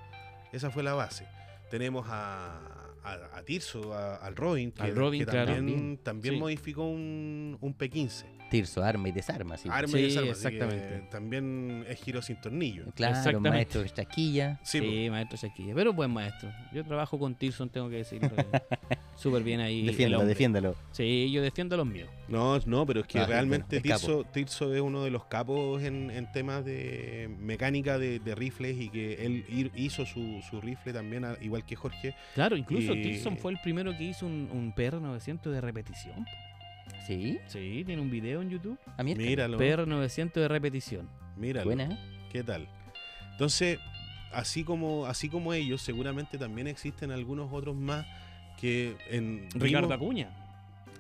[0.53, 1.27] Esa fue la base.
[1.71, 2.59] Tenemos a,
[3.05, 5.55] a, a Tirso, a- al Robin, que, Al Robin, que claro.
[5.55, 6.41] también, también Sí.
[6.41, 8.25] modificó un, un P15.
[8.51, 9.69] Tirso, arma y desarma, sí.
[9.71, 11.07] Arma y Sí, desarma, exactamente.
[11.11, 12.87] también es giro sin tornillo.
[12.97, 13.51] Claro, Exactamente.
[13.51, 14.59] maestro de chasquilla.
[14.65, 15.73] Sí, Sí, maestro Shaquille.
[15.73, 16.51] Pero buen maestro.
[16.73, 18.29] Yo trabajo con Tirson, tengo que decirlo.
[19.21, 19.85] Súper bien ahí.
[19.87, 20.75] Defiéndalo, defiéndalo.
[20.93, 22.09] Sí, yo defiendo a los míos.
[22.29, 26.11] No, no, pero es que Ah, realmente Tirso, Tirso es uno de los capos en,
[26.11, 31.25] en temas de mecánica de, de rifles y que él hizo su, su rifle también,
[31.27, 32.15] a- igual que Jorge.
[32.35, 36.25] Claro, incluso Y- Tirson fue el primero que hizo un, un PR900 de repetición.
[37.07, 38.79] Sí, Sí, tiene un video en YouTube.
[38.97, 41.09] a mí Míralo, PR900 de repetición.
[41.37, 41.67] míralo.
[41.67, 41.99] Buena.
[42.33, 42.69] ¿Qué tal?
[43.33, 43.79] Entonces,
[44.33, 48.07] así como, así como ellos, seguramente también existen algunos otros más
[48.61, 50.37] que en Ricardo vimos- Acuña.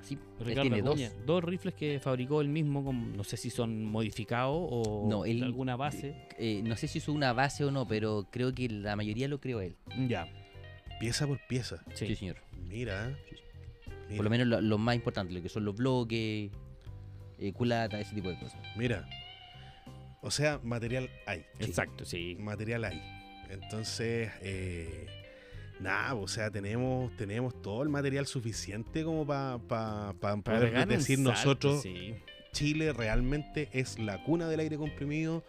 [0.03, 0.95] Sí, Ricardo tiene dos.
[0.95, 1.13] Acuña.
[1.27, 5.41] Dos rifles que fabricó él mismo, con- no sé si son modificados o No, él-
[5.41, 6.27] de alguna base.
[6.39, 9.41] Eh, no sé si hizo una base o no, pero creo que la mayoría lo
[9.41, 9.77] creó él.
[10.09, 10.27] Ya,
[10.99, 11.83] pieza por pieza.
[11.95, 12.17] Sí, sí.
[12.17, 12.37] señor.
[12.69, 13.17] Mira.
[14.09, 16.51] mira, Por lo menos lo, lo más importante, lo que son los bloques,
[17.39, 18.61] eh, culata, ese tipo de cosas.
[18.77, 19.09] Mira.
[20.23, 21.45] O sea, material hay.
[21.61, 22.37] Exacto, sí.
[22.39, 23.01] Material hay.
[23.49, 25.07] Entonces, eh,
[25.81, 30.95] nada, o sea, tenemos, tenemos todo el material suficiente como para Para poder pegar un
[30.97, 32.15] decir salto, nosotros, sí.
[32.53, 35.45] Chile realmente es la cuna del aire comprimido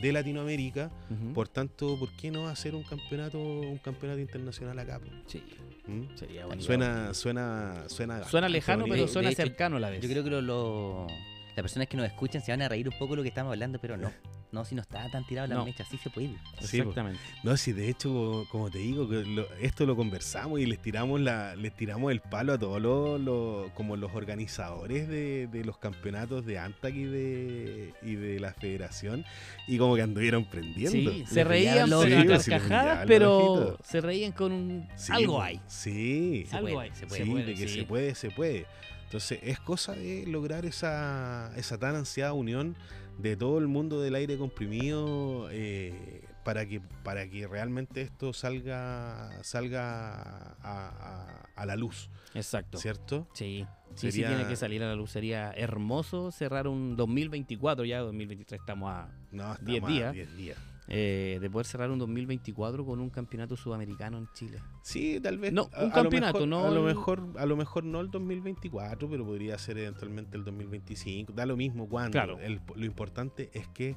[0.00, 0.90] de Latinoamérica.
[1.34, 4.98] Por tanto, ¿por qué no hacer un campeonato, un campeonato internacional acá?
[5.00, 5.06] po?
[5.26, 5.42] Sí,
[5.86, 6.16] ¿Mm?
[6.16, 6.64] sería bonito.
[6.64, 8.24] Suena, suena, suena.
[8.24, 8.94] Suena lejano, bonito.
[8.96, 10.00] pero suena de hecho, cercano a la vez.
[10.02, 12.98] Yo creo que lo, lo- las personas que nos escuchan se van a reír un
[12.98, 14.10] poco de lo que estamos hablando, pero no.
[14.54, 15.64] No, si no está tan tirado la No.
[15.64, 16.28] mecha, sí se puede.
[16.60, 16.90] Sí, po.
[16.90, 17.20] Exactamente.
[17.42, 21.20] No, si de hecho, como, te digo, que lo- esto lo conversamos y les tiramos
[21.20, 25.76] la, les tiramos el palo a todos los, los- como los organizadores de, de los
[25.78, 29.24] campeonatos de Antac y de, y de la federación,
[29.66, 31.10] y como que anduvieron prendiendo.
[31.12, 32.04] Sí, se reían los.
[32.04, 32.10] Sí,
[32.48, 34.88] carcajadas, pero se reían con un...
[34.96, 35.60] Sí, algo hay.
[35.66, 36.94] Sí, Se Algo puede, hay.
[36.94, 37.24] se puede.
[37.24, 37.74] sí, puede, de que sí.
[37.80, 38.66] se puede, se puede.
[39.04, 42.76] Entonces es cosa de lograr esa, esa tan ansiada unión
[43.18, 49.30] de todo el mundo del aire comprimido eh, para que para que realmente esto salga
[49.44, 52.78] salga a, a- a la luz, Exacto.
[52.78, 53.28] ¿cierto?
[53.34, 53.66] Sí.
[53.94, 55.12] Sí, Sería- sí tiene que salir a la luz.
[55.12, 59.08] Sería hermoso cerrar un 2024 ya, 2023 estamos a...
[59.30, 60.12] No, estamos Diez a días.
[60.12, 60.58] 10 días.
[60.88, 64.58] Eh, de poder cerrar un 2024 con un campeonato sudamericano en Chile.
[64.82, 65.52] Sí, tal vez.
[65.52, 68.00] No, a- un a lo campeonato, mejor- no A lo mejor, a lo mejor no
[68.00, 71.32] el 2024, pero podría ser eventualmente el 2025.
[71.32, 72.12] Da lo mismo cuando.
[72.12, 72.38] Claro.
[72.40, 73.96] El- lo importante es que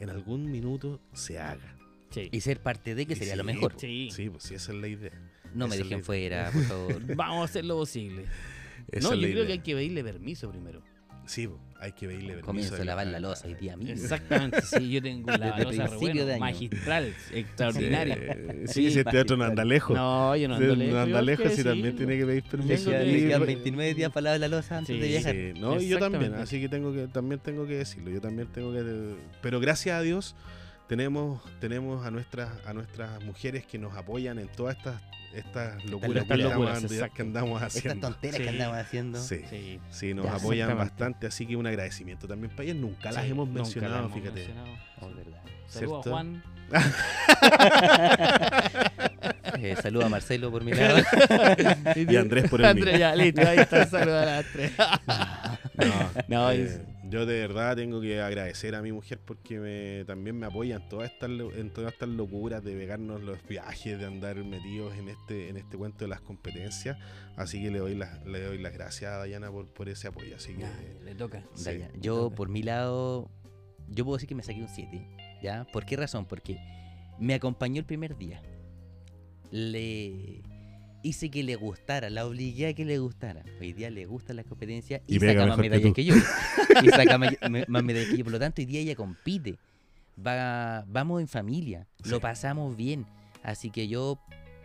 [0.00, 1.76] en algún minuto se haga.
[2.10, 2.28] Sí.
[2.32, 3.72] Y ser parte de que Y sería sí, lo mejor.
[3.74, 3.78] po.
[3.80, 4.08] Sí.
[4.12, 5.12] Sí, pues sí, esa es la idea.
[5.54, 7.02] No me Esa dejen fuera, por favor.
[7.16, 8.24] Vamos a hacer lo posible.
[8.90, 9.46] Esa no, yo creo idea.
[9.46, 10.82] que hay que pedirle permiso primero.
[11.26, 12.46] Sí, po, hay que pedirle permiso.
[12.46, 13.94] Comienzo a lavar la losa hoy día mismo.
[13.94, 18.14] Exactamente, sí, yo tengo la Desde losa re principio bueno, magistral, extraordinaria.
[18.20, 19.96] Eh, Sí, Sí, si este otro no anda lejos.
[19.96, 20.94] No, yo no ando lejos.
[20.94, 22.90] no anda lejos si también tiene que pedir permiso.
[22.90, 23.46] Tengo Ya que- le quedan pues.
[23.48, 25.34] 29 días para lavar la losa antes Sí, de viajar.
[25.34, 28.48] Sí, no, y yo también, así que tengo que también tengo que decirlo, yo también
[28.48, 30.34] tengo que pero gracias a Dios
[30.88, 35.00] tenemos tenemos a nuestras a nuestras mujeres que nos apoyan en todas estas
[35.34, 38.08] estas locuras, que, locuras, andamos, que andamos Estas haciendo.
[38.08, 38.42] tonteras Sí.
[38.42, 39.20] que andamos haciendo.
[39.22, 39.78] Sí, Sí.
[39.90, 43.46] sí, nos Ya, apoyan bastante, así que un agradecimiento también para ellas, nunca las hemos
[43.48, 44.34] mencionado, las hemos fíjate.
[44.40, 44.68] mencionado.
[45.02, 45.40] Oh, verdad.
[45.66, 46.42] Saludos a Juan.
[49.60, 50.98] Eh, saludo a Marcelo por mi lado.
[51.96, 52.70] Y Andrés por el mío.
[52.70, 54.72] Andrés, ya, listo, ahí está, saludos a las tres.
[55.76, 60.04] No, No, eh, es- yo de verdad tengo que agradecer a mi mujer porque me,
[60.04, 64.04] también me apoya en todas estas en todas estas locuras de pegarnos los viajes, de
[64.06, 66.98] andar metidos en este en este cuento de las competencias.
[67.36, 70.36] Así que le doy las le doy las gracias a Dayana por, por ese apoyo.
[70.36, 70.66] Así que
[71.04, 71.42] le toca.
[71.54, 71.64] Sí.
[71.64, 72.36] Daya, le Yo, toca.
[72.36, 73.30] por mi lado,
[73.88, 75.08] yo puedo decir que me saqué un 7.
[75.42, 75.64] ¿Ya?
[75.72, 76.26] ¿Por qué razón?
[76.26, 76.58] Porque
[77.18, 78.42] me acompañó el primer día.
[79.50, 80.42] Le
[81.02, 83.42] hice que le gustara, la obligué a que le gustara.
[83.60, 86.14] Hoy día le gustan las competencias y, Y saca más que medallas que, yo.
[86.82, 88.24] y saca más medallas que yo.
[88.24, 89.58] Por lo tanto, hoy día ella compite.
[90.24, 91.86] Va, vamos en familia.
[92.04, 93.06] Lo pasamos bien.
[93.42, 94.18] Así que yo,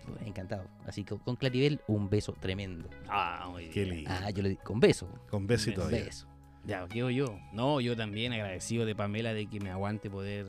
[0.05, 0.67] pues, encantado.
[0.85, 2.89] Así que con Claribel, un beso tremendo.
[3.07, 4.09] Ah, muy qué lindo.
[4.11, 5.07] Ah, yo le di con beso.
[5.29, 5.89] Con beso y todo.
[5.89, 6.27] Beso.
[6.65, 7.37] Ya, quedo yo.
[7.51, 10.47] No, yo también agradecido de Pamela de que me aguante poder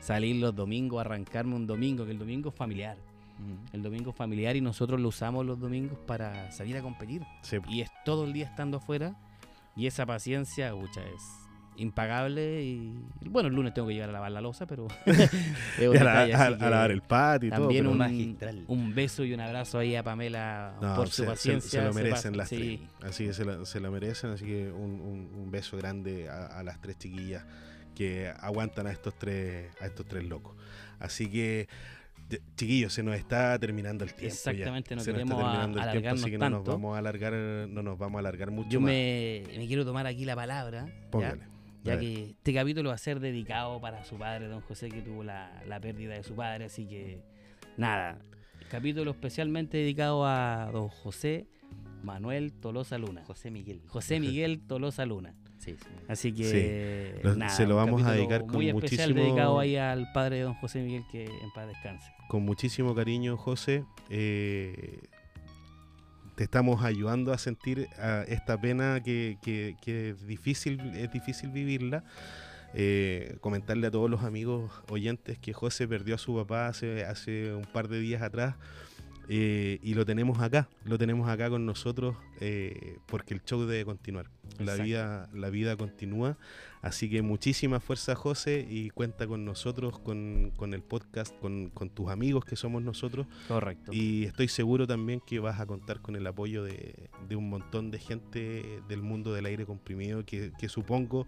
[0.00, 2.98] salir los domingos, arrancarme un domingo, que el domingo es familiar.
[3.72, 7.22] El domingo familiar y nosotros lo usamos los domingos para salir a competir.
[7.42, 9.14] Sí, Y es todo el día estando afuera.
[9.76, 11.22] Y esa paciencia, pucha, es
[11.76, 12.62] impagable.
[12.62, 12.94] Y
[13.28, 14.86] bueno, el lunes tengo que llegar a lavar la losa, pero.
[15.06, 17.60] a, la- lavar el patio y todo.
[17.62, 18.64] También un, magistral.
[18.68, 21.80] un beso y un abrazo ahí a Pamela no, por se, su paciencia.
[21.80, 22.86] se lo se merecen pasa- las sí.
[23.00, 23.10] tres.
[23.10, 24.30] Así que se, la- se lo merecen.
[24.30, 27.44] Así que un, un- un beso grande a, a las tres chiquillas
[27.96, 30.56] que aguantan a estos tres, a estos tres locos.
[31.00, 31.68] Así que,
[32.56, 34.22] chiquillos, se nos está terminando el tiempo.
[34.22, 34.50] ya.
[34.50, 36.64] Exactamente, no se nos queremos está terminando a- el tiempo, así alargarnos que no nos
[36.64, 37.32] vamos a alargar,
[37.68, 38.88] no nos vamos a alargar mucho Yo más.
[38.90, 40.86] me, me quiero tomar aquí la palabra.
[40.86, 41.10] ¿ya?
[41.10, 41.42] Póngale.
[41.84, 45.22] ya que este capítulo va a ser dedicado para su padre, don José, que tuvo
[45.22, 47.20] la, la pérdida de su padre, así que
[47.76, 48.18] nada,
[48.70, 51.46] capítulo especialmente dedicado a don José
[52.04, 53.24] Manuel Tolosa Luna.
[53.26, 53.80] José Miguel.
[53.88, 55.34] José Miguel Tolosa Luna.
[55.58, 55.88] Sí, sí.
[56.08, 59.76] Así que Lo- nada, se lo vamos a dedicar con muy especial muchísimo- dedicado ahí
[59.76, 62.06] al padre de don José Miguel que en paz descanse.
[62.28, 63.84] con muchísimo cariño, José.
[64.10, 65.00] eh,
[66.36, 67.88] te estamos ayudando a sentir
[68.26, 72.04] esta pena que, que- que es difícil, es difícil vivirla.
[72.76, 77.54] Eh, comentarle a todos los amigos oyentes que José perdió a su papá hace, hace
[77.54, 78.56] un par de días atrás.
[79.28, 83.84] Eh, y lo tenemos acá, lo tenemos acá con nosotros eh, porque el show debe
[83.84, 84.30] continuar.
[84.58, 86.36] La vida, la vida continúa.
[86.82, 91.88] Así que muchísima fuerza, José, y cuenta con nosotros, con, con el podcast, con, con
[91.88, 93.26] tus amigos que somos nosotros.
[93.48, 93.90] Correcto.
[93.92, 97.90] Y estoy seguro también que vas a contar con el apoyo de, de un montón
[97.90, 101.26] de gente del mundo del aire comprimido que, que supongo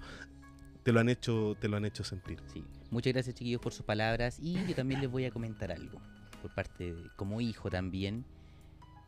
[0.82, 2.38] te lo han hecho, te lo han hecho sentir.
[2.52, 2.62] Sí.
[2.90, 6.00] Muchas gracias chiquillos por sus palabras y yo también les voy a comentar algo
[6.46, 8.24] por parte de, como hijo también.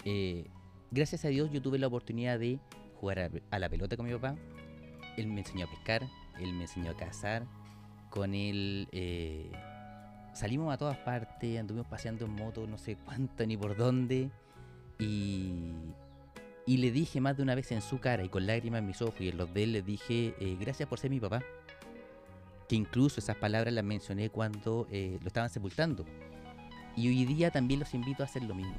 [0.05, 0.49] Eh,
[0.91, 2.59] gracias a Dios yo tuve la oportunidad de
[2.95, 4.37] jugar a, a la pelota con mi papá.
[5.17, 6.07] Él me enseñó a pescar,
[6.41, 7.47] él me enseñó a cazar.
[8.11, 9.51] Con él eh,
[10.33, 14.31] salimos a todas partes, anduvimos paseando en moto, no sé cuánto ni por dónde.
[14.99, 15.73] Y,
[16.67, 19.03] y le dije más de una vez en su cara y con lágrimas en mis
[19.03, 21.43] ojos y en los de él, le dije, eh, gracias por ser mi papá.
[22.69, 26.05] Que incluso esas palabras las mencioné cuando eh, lo estaban sepultando.
[26.99, 28.75] Y hoy día también los invito a hacer lo mismo,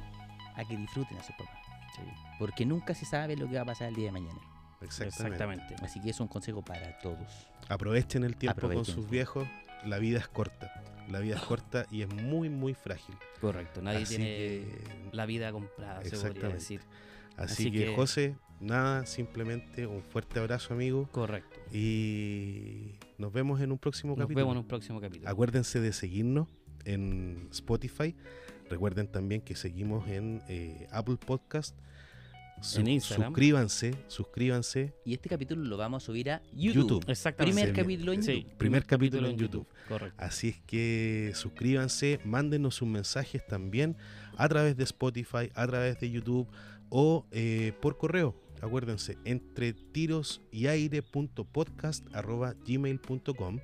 [0.54, 1.50] a que disfruten a su papá.
[2.38, 4.38] Porque nunca se sabe lo que va a pasar el día de mañana.
[4.82, 5.34] Exactamente.
[5.34, 5.74] Exactamente.
[5.84, 7.48] Así que es un consejo para todos.
[7.68, 9.48] Aprovechen el tiempo con sus su- viejos.
[9.84, 10.70] La vida es corta.
[11.08, 13.14] La vida es corta y es muy, muy frágil.
[13.40, 13.80] Correcto.
[13.82, 16.80] Nadie Así tiene que- la vida comprada, se podría decir.
[17.36, 21.08] Así, Así que, que- José, nada, simplemente un fuerte abrazo, amigo.
[21.10, 21.58] Correcto.
[21.72, 24.44] Y nos vemos en un próximo Nos capítulo.
[24.44, 25.28] vemos en un próximo capítulo.
[25.30, 26.48] Acuérdense de seguirnos
[26.84, 28.14] en Spotify.
[28.68, 31.76] Recuerden también que seguimos en eh, Apple Podcast.
[32.62, 33.30] Su- En Instagram.
[33.30, 34.92] Suscríbanse, suscríbanse.
[35.06, 36.82] Y este capítulo lo vamos a subir a YouTube.
[37.00, 37.04] YouTube.
[37.10, 37.62] Exactamente.
[37.62, 38.56] Primer capítulo en Sí, YouTube.
[38.58, 39.66] Primer capítulo en YouTube.
[39.88, 40.22] Correcto.
[40.22, 43.96] Así es que suscríbanse, mándenos sus mensajes también
[44.36, 46.46] a través de Spotify, a través de YouTube
[46.90, 48.36] o eh, por correo.
[48.60, 53.58] Acuérdense, entre tiros y aire punto podcast arroba gmail.com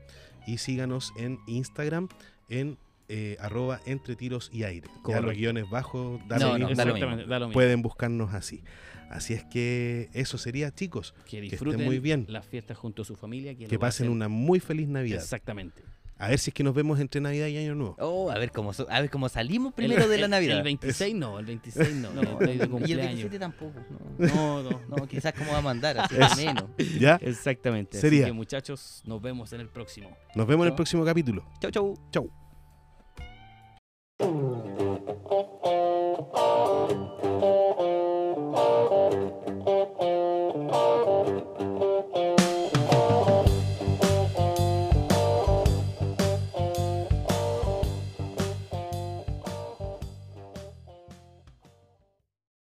[0.47, 2.09] y síganos en Instagram
[2.49, 4.88] en eh, arroba entre tiros y aire.
[5.09, 7.54] Ya los guiones bajos da No, lo no, mismo, da lo Exactamente, da lo mismo.
[7.54, 8.62] pueden buscarnos así.
[9.11, 11.14] Así es que eso sería, chicos.
[11.24, 12.26] que estén disfruten muy bien.
[12.28, 13.54] las fiestas junto a su familia.
[13.57, 15.20] Que, pasen una muy feliz Navidad.
[15.22, 15.82] Exactamente.
[16.18, 17.94] A ver si es que nos vemos entre Navidad y Año Nuevo.
[18.00, 20.57] Oh, a ver cómo, so- a ver cómo salimos primero de la Navidad.
[20.57, 22.09] El 26 no, el 26 no.
[22.40, 23.04] Y el cumpleaños.
[23.07, 23.74] 27 tampoco.
[24.18, 24.80] No, No, no.
[24.96, 26.64] no, quizás cómo va a mandar, así Es- menos.
[26.98, 27.16] ¿Ya?
[27.22, 28.00] Exactamente.
[28.00, 28.22] Sería.
[28.22, 30.09] Así que muchachos, nos vemos en el próximo.
[30.34, 31.44] Nos vemos en el próximo capítulo.
[31.61, 31.94] Chau, chau.
[32.11, 32.30] Chau.